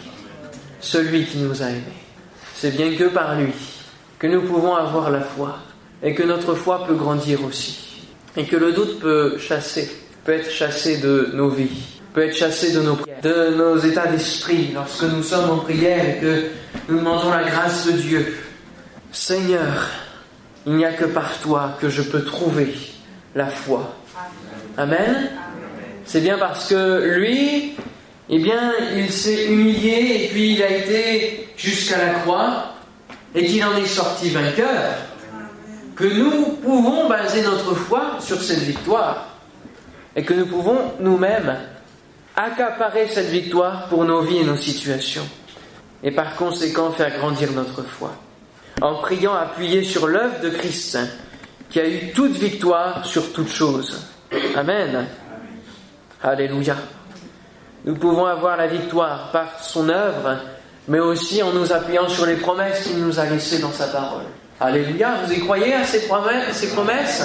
[0.81, 2.03] Celui qui nous a aimés
[2.63, 3.53] c'est bien que par lui
[4.21, 5.59] que nous pouvons avoir la foi
[6.01, 8.05] et que notre foi peut grandir aussi.
[8.37, 9.91] Et que le doute peut chasser,
[10.25, 14.07] peut être chassé de nos vies, peut être chassé de nos prières, de nos états
[14.07, 16.45] d'esprit lorsque nous sommes en prière et que
[16.89, 18.37] nous demandons la grâce de Dieu.
[19.11, 19.89] Seigneur,
[20.67, 22.75] il n'y a que par toi que je peux trouver
[23.35, 23.95] la foi.
[24.77, 25.31] Amen.
[26.05, 27.75] C'est bien parce que lui,
[28.29, 32.75] eh bien, il s'est humilié et puis il a été jusqu'à la croix
[33.35, 34.95] et qu'il en est sorti vainqueur,
[35.97, 39.29] que nous pouvons baser notre foi sur cette victoire
[40.15, 41.57] et que nous pouvons nous-mêmes
[42.37, 45.27] accaparer cette victoire pour nos vies et nos situations
[46.03, 48.15] et par conséquent faire grandir notre foi
[48.81, 50.99] en priant appuyé sur l'œuvre de Christ
[51.71, 54.07] qui a eu toute victoire sur toute chose.
[54.57, 55.07] Amen.
[56.23, 56.77] Alléluia.
[57.85, 60.39] Nous pouvons avoir la victoire par son œuvre,
[60.87, 64.25] mais aussi en nous appuyant sur les promesses qu'il nous a laissées dans sa parole.
[64.61, 67.25] Alléluia, vous y croyez à ces promesses,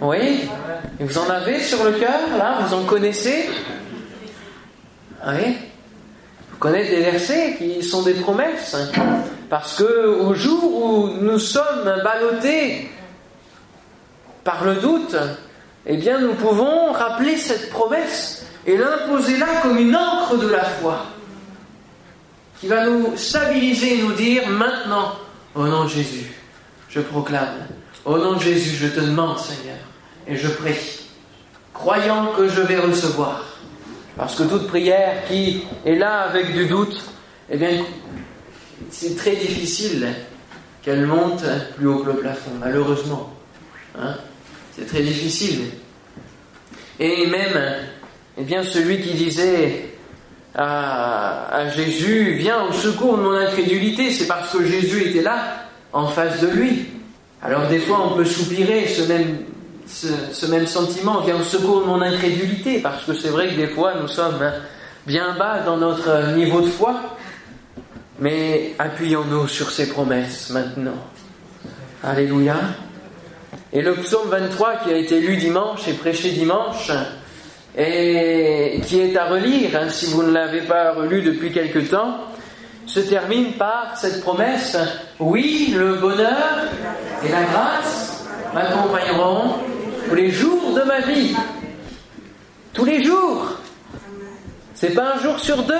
[0.00, 0.48] Oui
[0.98, 2.58] vous en avez sur le cœur, là?
[2.62, 3.50] Vous en connaissez?
[5.26, 5.56] Oui
[6.50, 8.76] Vous connaissez des versets qui sont des promesses.
[9.48, 12.90] Parce que au jour où nous sommes ballottés
[14.42, 15.16] par le doute,
[15.86, 20.64] eh bien nous pouvons rappeler cette promesse et l'imposer là comme une encre de la
[20.64, 21.06] foi
[22.60, 25.12] qui va nous stabiliser et nous dire maintenant,
[25.54, 26.32] au nom de Jésus,
[26.88, 27.66] je proclame,
[28.04, 29.76] au nom de Jésus, je te demande, Seigneur,
[30.26, 31.06] et je prie,
[31.74, 33.42] croyant que je vais recevoir.
[34.16, 37.02] Parce que toute prière qui est là avec du doute,
[37.50, 37.84] eh bien,
[38.90, 40.08] c'est très difficile
[40.82, 41.44] qu'elle monte
[41.76, 43.32] plus haut que le plafond, malheureusement.
[43.98, 44.14] Hein?
[44.76, 45.70] c'est très difficile.
[47.00, 47.58] Et même
[48.38, 49.94] eh bien, celui qui disait
[50.54, 55.66] à, à Jésus, viens au secours de mon incrédulité, c'est parce que Jésus était là,
[55.92, 56.86] en face de lui.
[57.42, 59.38] Alors des fois, on peut soupirer ce même,
[59.86, 63.54] ce, ce même sentiment, viens au secours de mon incrédulité, parce que c'est vrai que
[63.54, 64.40] des fois, nous sommes
[65.06, 67.16] bien bas dans notre niveau de foi,
[68.18, 70.98] mais appuyons-nous sur ces promesses maintenant.
[72.02, 72.56] Alléluia.
[73.72, 76.90] Et le psaume 23 qui a été lu dimanche et prêché dimanche,
[77.76, 82.16] et qui est à relire, hein, si vous ne l'avez pas relu depuis quelque temps,
[82.86, 84.78] se termine par cette promesse,
[85.18, 86.64] oui, le bonheur
[87.24, 88.24] et la grâce
[88.54, 89.56] m'accompagneront
[90.08, 91.34] tous les jours de ma vie.
[92.72, 93.58] Tous les jours.
[94.74, 95.74] C'est pas un jour sur deux.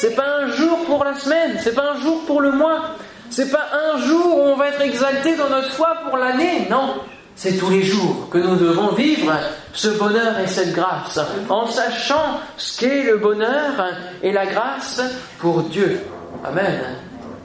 [0.00, 1.58] C'est pas un jour pour la semaine.
[1.60, 2.90] C'est pas un jour pour le mois.
[3.30, 6.68] C'est pas un jour où on va être exalté dans notre foi pour l'année.
[6.70, 6.94] Non.
[7.34, 9.32] C'est tous les jours que nous devons vivre
[9.72, 13.88] ce bonheur et cette grâce en sachant ce qu'est le bonheur
[14.22, 15.02] et la grâce
[15.40, 16.00] pour Dieu.
[16.44, 16.80] Amen.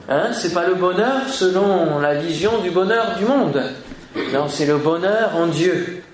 [0.08, 3.62] Hein, c'est pas le bonheur selon la vision du bonheur du monde.
[4.32, 6.04] Non, c'est le bonheur en Dieu.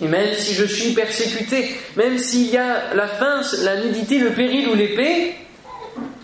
[0.00, 4.30] Et même si je suis persécuté, même s'il y a la faim, la nudité, le
[4.30, 5.34] péril ou l'épée,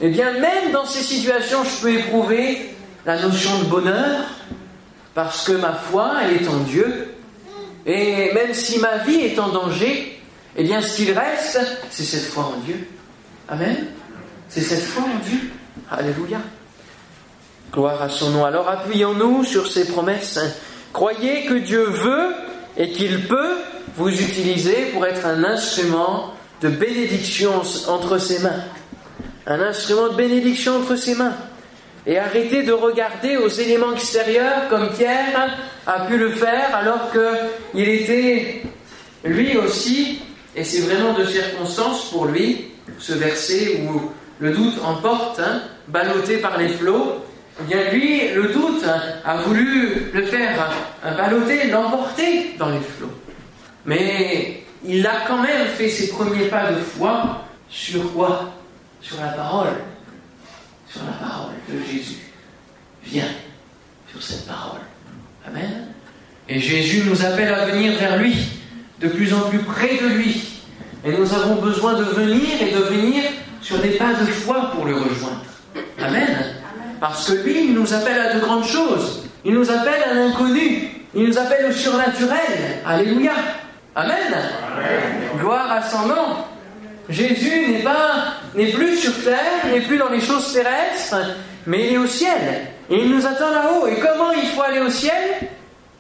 [0.01, 4.21] eh bien même dans ces situations, je peux éprouver la notion de bonheur
[5.15, 7.15] parce que ma foi, elle est en Dieu.
[7.87, 10.21] Et même si ma vie est en danger,
[10.57, 11.61] eh bien ce qu'il reste,
[11.91, 12.89] c'est cette foi en Dieu.
[13.49, 13.77] Amen.
[14.49, 15.51] C'est cette foi en Dieu.
[15.91, 16.39] Alléluia.
[17.73, 18.45] Gloire à son nom.
[18.45, 20.39] Alors appuyons-nous sur ces promesses.
[20.93, 22.35] Croyez que Dieu veut
[22.77, 23.57] et qu'il peut
[23.97, 28.65] vous utiliser pour être un instrument de bénédiction entre ses mains.
[29.47, 31.35] Un instrument de bénédiction entre ses mains.
[32.07, 37.89] Et arrêtez de regarder aux éléments extérieurs comme Pierre a pu le faire alors qu'il
[37.89, 38.63] était
[39.25, 40.23] lui aussi,
[40.57, 46.39] et c'est vraiment de circonstance pour lui, ce verset où le doute emporte, hein, ballotté
[46.39, 47.17] par les flots,
[47.61, 48.85] eh bien lui, le doute
[49.25, 50.71] a voulu le faire
[51.17, 53.13] balloter, l'emporter dans les flots.
[53.85, 58.51] Mais il a quand même fait ses premiers pas de foi sur quoi?
[59.01, 59.69] Sur la parole.
[60.89, 62.19] Sur la parole de Jésus.
[63.05, 63.29] Viens
[64.11, 64.81] sur cette parole.
[65.47, 65.87] Amen.
[66.49, 68.35] Et Jésus nous appelle à venir vers lui,
[69.01, 70.61] de plus en plus près de lui.
[71.05, 73.23] Et nous avons besoin de venir et de venir
[73.63, 75.45] sur des pas de foi pour le rejoindre.
[75.99, 76.57] Amen.
[77.01, 79.25] Parce que lui, il nous appelle à de grandes choses.
[79.45, 80.89] Il nous appelle à l'inconnu.
[81.15, 82.81] Il nous appelle au surnaturel.
[82.85, 83.33] Alléluia.
[83.95, 84.35] Amen.
[85.39, 86.45] Gloire à son nom.
[87.11, 91.17] Jésus n'est pas, n'est plus sur terre, n'est plus dans les choses terrestres,
[91.67, 92.69] mais il est au ciel.
[92.89, 93.87] Et il nous attend là-haut.
[93.87, 95.13] Et comment il faut aller au ciel?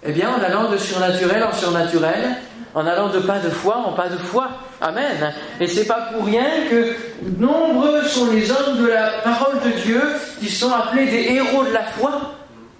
[0.02, 2.36] Eh bien, en allant de surnaturel en surnaturel,
[2.74, 4.48] en allant de pas de foi en pas de foi.
[4.80, 5.34] Amen.
[5.60, 6.94] Et c'est pas pour rien que
[7.38, 10.02] nombreux sont les hommes de la parole de Dieu
[10.38, 12.34] qui sont appelés des héros de la foi,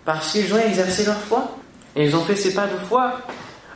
[0.04, 1.56] parce qu'ils ont exercé leur foi.
[1.96, 3.20] Et ils ont fait ces pas de foi.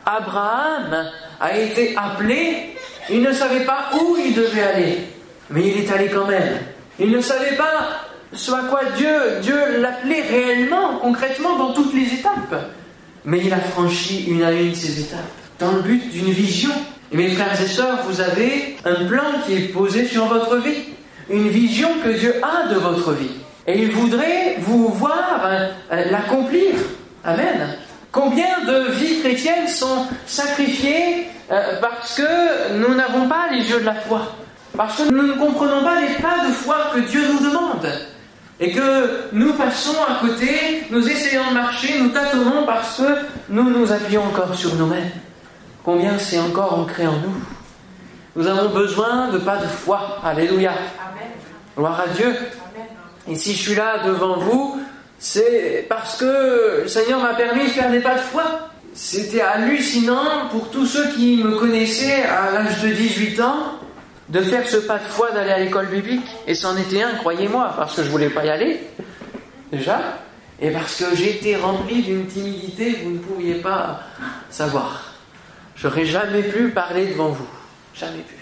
[0.05, 2.75] Abraham a été appelé,
[3.09, 4.97] il ne savait pas où il devait aller,
[5.49, 6.59] mais il est allé quand même.
[6.99, 12.13] Il ne savait pas ce à quoi Dieu, Dieu l'appelait réellement, concrètement, dans toutes les
[12.13, 12.71] étapes.
[13.23, 15.19] Mais il a franchi une à une ces étapes,
[15.59, 16.71] dans le but d'une vision.
[17.11, 20.83] Et mes frères et sœurs, vous avez un plan qui est posé sur votre vie,
[21.29, 23.31] une vision que Dieu a de votre vie.
[23.67, 25.69] Et il voudrait vous voir euh,
[26.11, 26.75] l'accomplir.
[27.23, 27.77] Amen.
[28.15, 33.85] Combien de vies chrétiennes sont sacrifiées euh, parce que nous n'avons pas les yeux de
[33.85, 34.21] la foi?
[34.77, 37.91] Parce que nous ne comprenons pas les pas de foi que Dieu nous demande
[38.61, 43.17] et que nous passons à côté, nous essayons de marcher, nous tâtonnons parce que
[43.49, 45.11] nous nous appuyons encore sur nous-mêmes.
[45.83, 47.35] Combien c'est encore ancré en nous?
[48.37, 50.19] Nous avons besoin de pas de foi.
[50.23, 50.71] Alléluia.
[51.75, 52.33] Gloire à Dieu.
[53.27, 54.79] Et si je suis là devant vous,
[55.25, 58.69] c'est parce que le Seigneur m'a permis de faire des pas de foi.
[58.93, 63.79] C'était hallucinant pour tous ceux qui me connaissaient à l'âge de 18 ans
[64.29, 66.27] de faire ce pas de foi d'aller à l'école biblique.
[66.45, 68.79] Et c'en était un, croyez-moi, parce que je voulais pas y aller,
[69.71, 70.19] déjà,
[70.61, 74.01] et parce que j'étais rempli d'une timidité vous ne pouviez pas
[74.51, 75.11] savoir.
[75.75, 77.49] J'aurais jamais pu parler devant vous.
[77.95, 78.35] Jamais pu.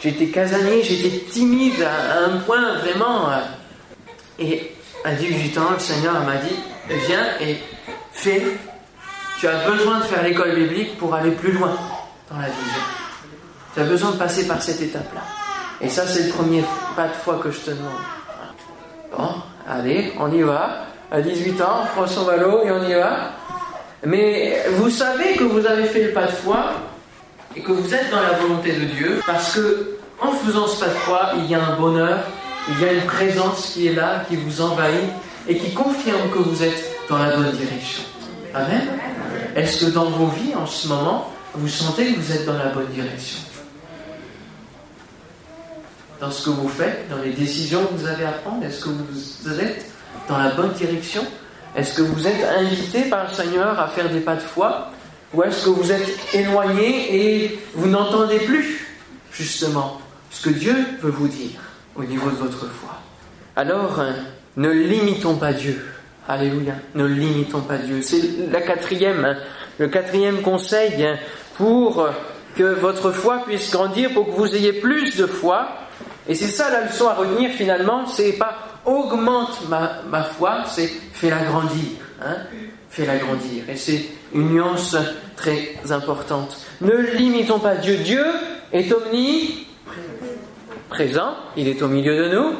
[0.00, 3.30] J'étais casanier, j'étais timide à un point vraiment.
[3.30, 3.40] Euh,
[4.38, 6.56] et à 18 ans, le Seigneur m'a dit
[6.88, 7.56] Viens et
[8.12, 8.42] fais.
[9.38, 11.76] Tu as besoin de faire l'école biblique pour aller plus loin
[12.30, 12.82] dans la vision.
[13.74, 15.20] Tu as besoin de passer par cette étape-là.
[15.80, 18.00] Et ça, c'est le premier pas de foi que je te demande.
[19.16, 19.34] Bon,
[19.68, 20.86] allez, on y va.
[21.10, 23.32] À 18 ans, on prend son ballot et on y va.
[24.04, 26.72] Mais vous savez que vous avez fait le pas de foi
[27.54, 30.86] et que vous êtes dans la volonté de Dieu parce que en faisant ce pas
[30.86, 32.18] de foi, il y a un bonheur,
[32.68, 35.10] il y a une présence qui est là, qui vous envahit
[35.48, 38.02] et qui confirme que vous êtes dans la bonne direction.
[38.54, 38.82] Amen.
[39.54, 42.66] Est-ce que dans vos vies en ce moment, vous sentez que vous êtes dans la
[42.66, 43.38] bonne direction?
[46.20, 48.88] Dans ce que vous faites, dans les décisions que vous avez à prendre, est-ce que
[48.88, 49.86] vous êtes
[50.28, 51.24] dans la bonne direction?
[51.76, 54.90] Est-ce que vous êtes invité par le Seigneur à faire des pas de foi?
[55.34, 58.96] Ou est-ce que vous êtes éloigné et vous n'entendez plus
[59.30, 60.00] justement
[60.30, 61.60] ce que Dieu veut vous dire?
[61.98, 63.00] Au niveau de votre foi
[63.56, 64.14] Alors, hein,
[64.56, 65.84] ne limitons pas Dieu.
[66.28, 66.74] Alléluia.
[66.94, 68.02] Ne limitons pas Dieu.
[68.02, 69.36] C'est la quatrième, hein,
[69.78, 71.16] le quatrième conseil hein,
[71.56, 72.08] pour
[72.56, 75.68] que votre foi puisse grandir, pour que vous ayez plus de foi.
[76.28, 78.54] Et c'est ça la leçon à retenir finalement, c'est pas
[78.84, 81.90] augmente ma, ma foi, c'est fais-la grandir.
[82.22, 82.36] Hein,
[82.90, 83.64] fais-la grandir.
[83.68, 84.96] Et c'est une nuance
[85.36, 86.56] très importante.
[86.80, 87.96] Ne limitons pas Dieu.
[87.98, 88.24] Dieu
[88.72, 89.65] est omni
[90.88, 92.54] présent, il est au milieu de nous,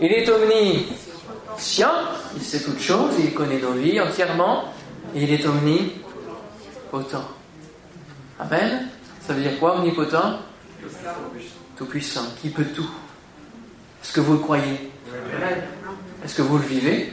[0.00, 1.92] il est omniscient,
[2.36, 4.72] il sait toutes choses, il connaît nos vies entièrement,
[5.14, 7.28] et il est omnipotent.
[8.38, 8.88] Amen
[9.20, 10.38] Ça veut dire quoi, omnipotent?
[11.76, 12.90] Tout-puissant, qui peut tout.
[14.02, 14.90] Est-ce que vous le croyez?
[16.24, 17.12] Est-ce que vous le vivez?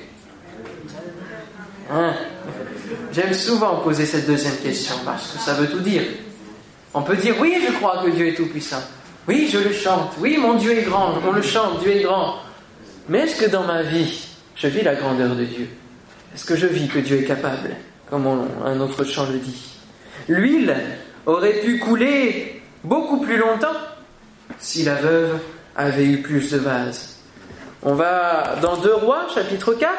[1.92, 2.14] Hein?
[3.12, 6.04] J'aime souvent poser cette deuxième question parce que ça veut tout dire.
[6.94, 8.82] On peut dire oui, je crois que Dieu est tout-puissant.
[9.28, 10.14] Oui, je le chante.
[10.20, 11.16] Oui, mon Dieu est grand.
[11.28, 12.36] On le chante, Dieu est grand.
[13.10, 15.68] Mais est-ce que dans ma vie, je vis la grandeur de Dieu?
[16.34, 17.76] Est-ce que je vis que Dieu est capable
[18.10, 18.26] Comme
[18.66, 19.78] un autre chant le dit?
[20.28, 20.76] L'huile
[21.26, 23.76] aurait pu couler beaucoup plus longtemps
[24.60, 25.40] si la veuve
[25.76, 27.18] avait eu plus de vases.
[27.84, 29.98] On va dans 2 Rois, chapitre 4,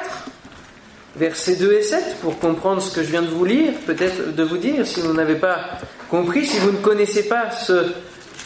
[1.16, 4.42] versets 2 et 7, pour comprendre ce que je viens de vous lire, peut-être de
[4.42, 5.78] vous dire, si vous n'avez pas
[6.10, 7.92] compris, si vous ne connaissez pas ce,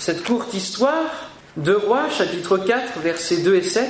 [0.02, 3.86] cette courte histoire, 2 Rois, chapitre 4, versets 2 et 7.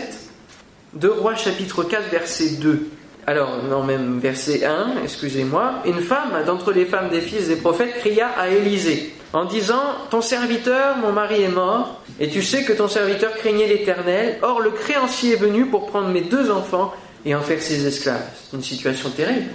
[0.93, 2.91] 2 Rois, chapitre 4, verset 2.
[3.27, 5.77] Alors, non, même verset 1, excusez-moi.
[5.87, 10.21] Une femme d'entre les femmes des fils des prophètes cria à Élisée en disant Ton
[10.21, 14.39] serviteur, mon mari est mort, et tu sais que ton serviteur craignait l'Éternel.
[14.43, 16.93] Or, le créancier est venu pour prendre mes deux enfants
[17.25, 18.29] et en faire ses esclaves.
[18.35, 19.49] C'est une situation terrible.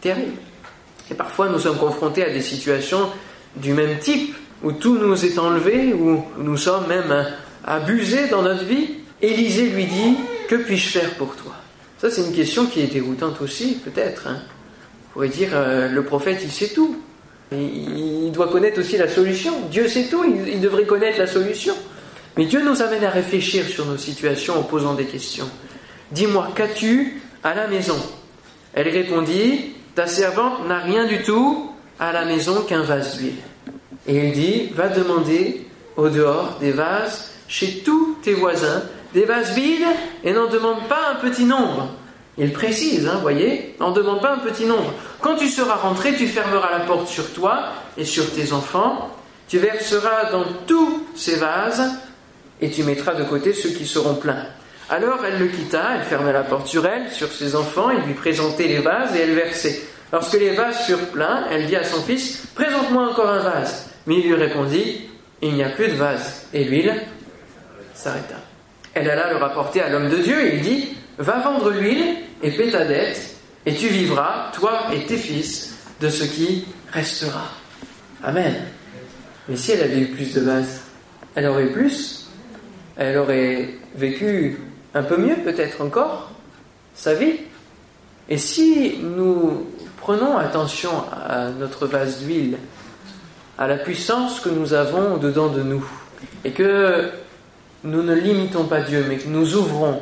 [0.00, 0.38] Terrible.
[1.12, 3.08] Et parfois, nous sommes confrontés à des situations
[3.54, 7.26] du même type où tout nous est enlevé, où nous sommes même
[7.64, 8.88] abusés dans notre vie,
[9.22, 10.16] Élisée lui dit
[10.48, 11.52] Que puis-je faire pour toi?
[11.98, 14.26] Ça, c'est une question qui est déroutante aussi, peut-être.
[14.26, 14.38] Hein.
[15.08, 16.96] On pourrait dire euh, Le prophète, il sait tout.
[17.52, 19.52] il doit connaître aussi la solution.
[19.70, 21.74] Dieu sait tout, il, devrait connaître la solution.
[22.36, 25.48] Mais Dieu nous amène à réfléchir sur nos situations en posant des questions.
[26.12, 27.96] Dis-moi, qu'as-tu à la maison?
[28.74, 33.40] Elle répondit Ta servante n'a rien du tout à la maison qu'un vase d'huile.
[34.08, 35.66] Et il dit, va demander
[35.96, 38.82] au dehors des vases chez tous tes voisins,
[39.14, 39.86] des vases vides,
[40.24, 41.88] et n'en demande pas un petit nombre.
[42.38, 44.92] Il précise, hein, voyez, n'en demande pas un petit nombre.
[45.20, 49.10] Quand tu seras rentré, tu fermeras la porte sur toi et sur tes enfants,
[49.48, 51.82] tu verseras dans tous ces vases,
[52.60, 54.46] et tu mettras de côté ceux qui seront pleins.
[54.88, 58.14] Alors elle le quitta, elle fermait la porte sur elle, sur ses enfants, il lui
[58.14, 59.82] présentait les vases et elle versait.
[60.12, 63.90] Lorsque les vases furent pleins, elle dit à son fils, Présente-moi encore un vase.
[64.06, 65.08] Mais il lui répondit,
[65.42, 66.46] Il n'y a plus de vase.
[66.52, 66.94] Et l'huile
[67.94, 68.36] s'arrêta.
[68.94, 72.50] Elle alla le rapporter à l'homme de Dieu et il dit, Va vendre l'huile et
[72.50, 77.48] paie ta dette, et tu vivras, toi et tes fils, de ce qui restera.
[78.22, 78.54] Amen.
[79.48, 80.82] Mais si elle avait eu plus de vase,
[81.34, 82.28] elle aurait eu plus,
[82.96, 84.58] elle aurait vécu
[84.94, 86.32] un peu mieux peut-être encore
[86.94, 87.40] sa vie.
[88.28, 89.66] Et si nous
[89.98, 92.58] prenons attention à notre vase d'huile,
[93.58, 95.84] à la puissance que nous avons dedans de nous.
[96.44, 97.10] Et que
[97.84, 100.00] nous ne limitons pas Dieu, mais que nous ouvrons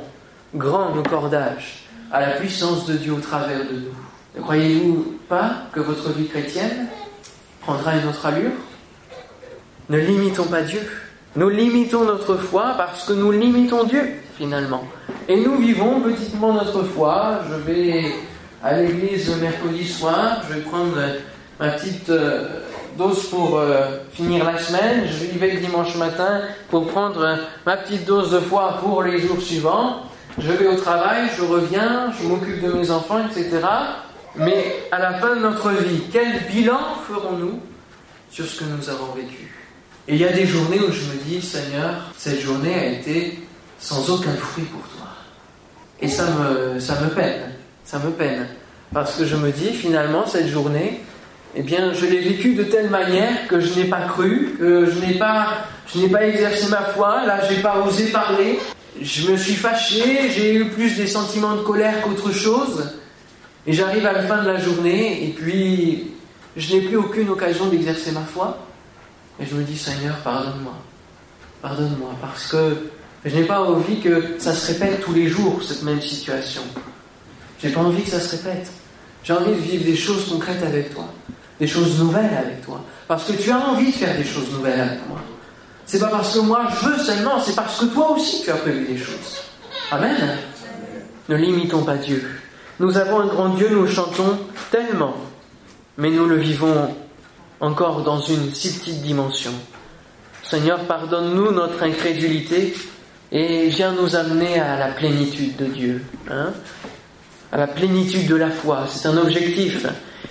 [0.54, 3.94] grand nos cordages à la puissance de Dieu au travers de nous.
[4.36, 6.88] Ne croyez-vous pas que votre vie chrétienne
[7.60, 8.52] prendra une autre allure?
[9.88, 10.80] Ne limitons pas Dieu.
[11.36, 14.84] Nous limitons notre foi parce que nous limitons Dieu, finalement.
[15.28, 17.40] Et nous vivons petitement notre foi.
[17.50, 18.04] Je vais
[18.62, 20.96] à l'église mercredi soir, je vais prendre
[21.60, 22.60] ma petite euh,
[22.96, 27.36] dose pour euh, finir la semaine, je y vais le dimanche matin pour prendre euh,
[27.66, 30.02] ma petite dose de foi pour les jours suivants.
[30.38, 33.60] Je vais au travail, je reviens, je m'occupe de mes enfants, etc.
[34.36, 37.60] Mais à la fin de notre vie, quel bilan ferons-nous
[38.30, 39.54] sur ce que nous avons vécu?
[40.08, 43.38] Et il y a des journées où je me dis, Seigneur, cette journée a été
[43.78, 45.08] sans aucun fruit pour toi.
[46.00, 47.52] Et ça me, ça me peine,
[47.84, 48.48] ça me peine.
[48.92, 51.00] Parce que je me dis, finalement, cette journée,
[51.56, 54.98] eh bien, je l'ai vécu de telle manière que je n'ai pas cru, que je
[54.98, 57.24] n'ai pas, je n'ai pas exercé ma foi.
[57.26, 58.58] Là, j'ai pas osé parler.
[59.00, 60.30] Je me suis fâché.
[60.30, 62.90] J'ai eu plus des sentiments de colère qu'autre chose.
[63.66, 66.12] Et j'arrive à la fin de la journée et puis
[66.56, 68.58] je n'ai plus aucune occasion d'exercer ma foi.
[69.40, 70.74] Et je me dis, Seigneur, pardonne-moi.
[71.62, 72.90] Pardonne-moi parce que
[73.24, 76.62] je n'ai pas envie que ça se répète tous les jours, cette même situation.
[77.62, 78.70] J'ai pas envie que ça se répète.
[79.22, 81.03] J'ai envie de vivre des choses concrètes avec toi,
[81.64, 82.84] des choses nouvelles avec toi.
[83.08, 85.18] Parce que tu as envie de faire des choses nouvelles avec moi.
[85.86, 88.56] C'est pas parce que moi je veux seulement, c'est parce que toi aussi tu as
[88.56, 89.42] prévu des choses.
[89.90, 90.36] Amen.
[91.30, 92.22] Ne limitons pas Dieu.
[92.80, 94.38] Nous avons un grand Dieu, nous le chantons
[94.70, 95.14] tellement,
[95.96, 96.94] mais nous le vivons
[97.60, 99.52] encore dans une si petite dimension.
[100.42, 102.74] Seigneur, pardonne-nous notre incrédulité
[103.32, 106.52] et viens nous amener à la plénitude de Dieu, hein,
[107.52, 108.86] à la plénitude de la foi.
[108.86, 109.86] C'est un objectif.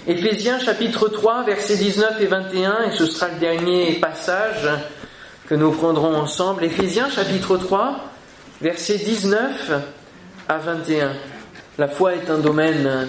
[0.05, 4.67] Éphésiens chapitre 3, versets 19 et 21, et ce sera le dernier passage
[5.47, 6.65] que nous prendrons ensemble.
[6.65, 8.03] Éphésiens chapitre 3,
[8.61, 9.71] versets 19
[10.49, 11.13] à 21.
[11.77, 13.07] La foi est un domaine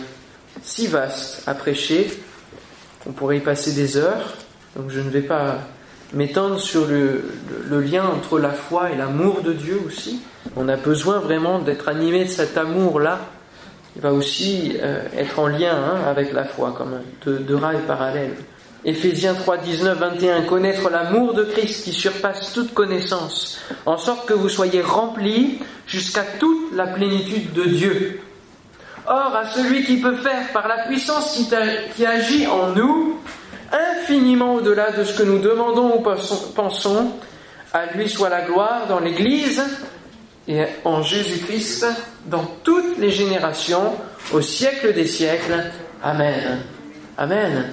[0.62, 2.08] si vaste à prêcher,
[3.06, 4.34] on pourrait y passer des heures,
[4.76, 5.58] donc je ne vais pas
[6.12, 7.24] m'étendre sur le,
[7.70, 10.22] lien entre la foi et l'amour de Dieu aussi.
[10.54, 13.18] On a besoin vraiment d'être animé de cet amour-là.
[13.96, 18.34] Il va aussi euh, être en lien hein, avec la foi, comme deux, rails parallèles.
[18.84, 24.34] Éphésiens 3, 19, 21, connaître l'amour de Christ qui surpasse toute connaissance, en sorte que
[24.34, 28.20] vous soyez remplis jusqu'à toute la plénitude de Dieu.
[29.06, 31.48] Or, à celui qui peut faire par la puissance qui,
[31.94, 33.20] qui agit en nous,
[33.72, 36.02] infiniment au-delà de ce que nous demandons ou
[36.54, 37.12] pensons,
[37.72, 39.62] à lui soit la gloire dans l'Église
[40.48, 41.86] et en Jésus-Christ
[42.26, 43.94] dans toutes les générations,
[44.32, 45.70] au siècle des siècles.
[46.02, 46.60] Amen.
[47.16, 47.72] Amen.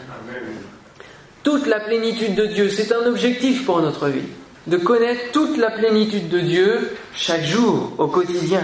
[1.43, 4.28] Toute la plénitude de Dieu, c'est un objectif pour notre vie,
[4.67, 8.63] de connaître toute la plénitude de Dieu chaque jour, au quotidien.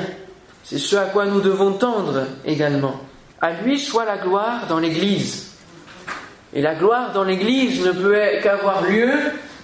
[0.63, 2.99] C'est ce à quoi nous devons tendre également.
[3.41, 5.53] À lui soit la gloire dans l'Église.
[6.53, 9.11] Et la gloire dans l'Église ne peut qu'avoir lieu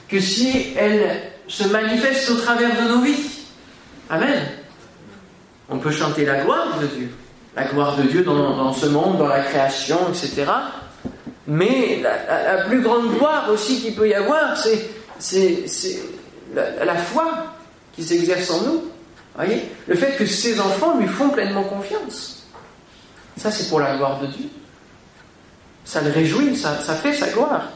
[0.10, 3.33] que si elle se manifeste au travers de nos vies.
[4.14, 4.43] Amen.
[5.70, 7.09] On peut chanter la gloire de Dieu,
[7.55, 10.45] la gloire de Dieu dans, ce monde, dans la création, etc.
[11.47, 15.66] Mais la, plus grande gloire aussi qu'il peut y avoir, c'est
[16.53, 17.55] la, foi
[17.93, 18.84] qui s'exerce en nous.
[19.34, 19.64] Voyez?
[19.88, 22.45] Le fait que ses enfants lui font pleinement confiance.
[23.38, 24.45] Ça, c'est pour la gloire de Dieu.
[25.86, 27.68] Ça le réjouit, ça fait sa gloire.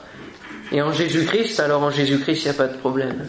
[0.71, 3.25] Et en Jésus-Christ, alors en Jésus-Christ, il n'y a pas de problème.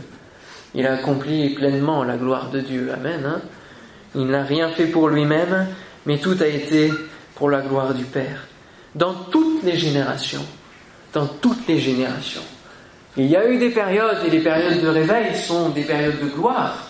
[0.75, 2.91] Il a accompli pleinement la gloire de Dieu.
[2.93, 3.23] Amen.
[3.25, 3.41] Hein.
[4.15, 5.67] il n'a rien fait pour lui-même,
[6.07, 6.93] mais tout a été
[7.35, 8.49] pour la gloire du Père
[8.95, 10.45] dans toutes les générations.
[11.13, 12.43] Dans toutes les générations.
[13.17, 16.29] Il y a eu des périodes, et les périodes de réveil sont des périodes de
[16.29, 16.89] gloire.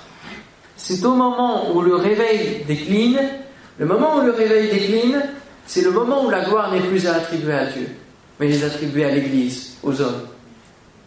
[0.76, 3.20] C'est au moment où le réveil décline,
[3.78, 5.22] le moment où le réveil décline,
[5.66, 7.88] c'est le moment où la gloire n'est plus à attribuer à Dieu,
[8.40, 10.26] mais est attribuée à l'Église, aux hommes.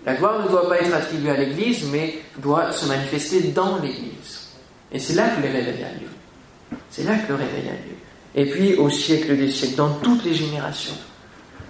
[0.05, 4.49] La gloire ne doit pas être attribuée à l'Église, mais doit se manifester dans l'Église.
[4.91, 6.77] Et c'est là que le réveil a lieu.
[6.89, 7.97] C'est là que le réveil a lieu
[8.35, 10.95] et puis au siècle des siècles, dans toutes les générations.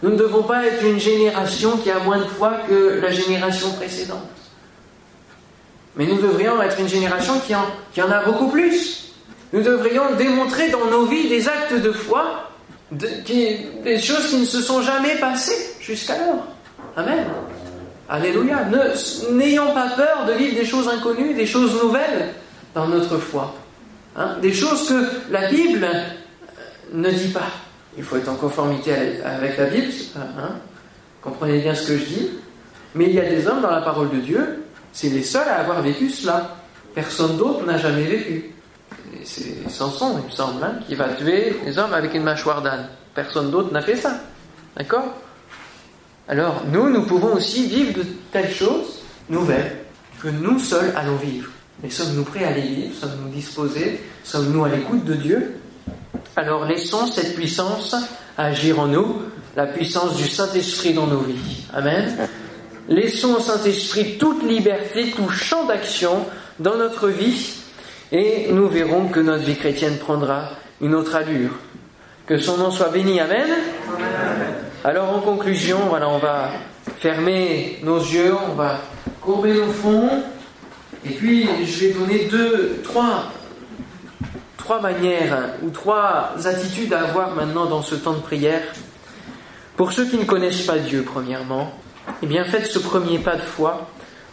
[0.04, 3.72] Nous ne devons pas être une génération qui a moins de foi que la génération
[3.74, 4.28] précédente.
[5.96, 9.14] Mais nous devrions être une génération qui en, a beaucoup plus.
[9.54, 12.50] Nous devrions démontrer dans nos vies des actes de foi,
[12.92, 16.48] des choses qui ne se sont jamais passées jusqu'alors.
[16.96, 17.26] Amen.
[18.12, 18.68] Alléluia.
[19.32, 22.34] N'ayons pas peur de vivre des choses inconnues, des choses nouvelles
[22.76, 23.56] dans notre foi.
[24.18, 24.36] Hein.
[24.42, 25.88] des choses que la Bible
[26.92, 27.48] ne dit pas.
[27.98, 28.94] Il faut être en conformité
[29.24, 29.88] avec la Bible,
[30.18, 30.56] hein
[31.22, 32.30] comprenez bien ce que je dis.
[32.94, 35.60] Mais il y a des hommes dans la parole de Dieu, c'est les seuls à
[35.60, 36.58] avoir vécu cela.
[36.94, 38.54] Personne d'autre n'a jamais vécu.
[39.24, 42.88] C'est Samson, il me semble, hein, qui va tuer les hommes avec une mâchoire d'âne.
[43.16, 44.20] Personne d'autre n'a fait ça.
[44.76, 45.06] D'accord?
[46.32, 49.76] Alors, nous, nous pouvons aussi vivre de telles choses nouvelles
[50.24, 51.52] que nous seuls allons vivre.
[51.84, 52.96] Mais sommes-nous prêts à les vivre?
[52.98, 54.00] Sommes-nous disposés?
[54.24, 55.58] Sommes-nous à l'écoute de Dieu?
[56.38, 57.98] Alors laissons cette puissance
[58.38, 59.24] agir en nous,
[59.58, 61.66] la puissance du Saint-Esprit dans nos vies.
[61.74, 62.16] Amen.
[62.88, 66.26] Laissons au Saint-Esprit toute liberté, tout champ d'action
[66.60, 67.56] dans notre vie
[68.14, 71.52] et nous verrons que notre vie chrétienne prendra une autre allure.
[72.26, 73.20] Que son nom soit béni.
[73.20, 73.50] Amen.
[74.84, 76.50] Alors en conclusion, voilà, on va
[76.98, 78.80] fermer nos yeux, on va
[79.22, 80.24] courber nos fronts
[81.06, 83.32] et puis je vais donner deux, trois
[84.58, 88.64] trois manières ou trois attitudes à avoir maintenant dans ce temps de prière
[89.76, 91.74] Pour ceux qui ne connaissent pas Dieu, premièrement,
[92.24, 93.88] eh bien faites ce premier pas de foi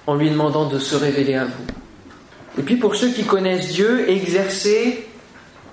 [0.07, 1.67] en lui demandant de se révéler à vous.
[2.59, 5.07] Et puis pour ceux qui connaissent Dieu, exercez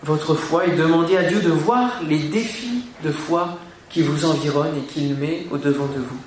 [0.04, 3.58] votre foi et demandez à Dieu de voir les défis de foi
[3.90, 6.20] qui vous environnent et qu'il met au-devant de vous.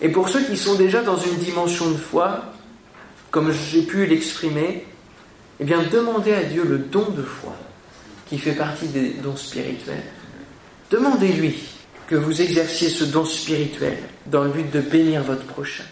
[0.00, 2.52] Et pour ceux qui sont déjà dans une dimension de foi,
[3.30, 4.86] comme j'ai pu l'exprimer,
[5.58, 7.54] eh bien demandez à Dieu le don de foi
[8.28, 10.04] qui fait partie des dons spirituels.
[10.90, 11.56] Demandez-lui
[12.06, 15.84] que vous exerciez ce don spirituel dans le but de bénir votre prochain.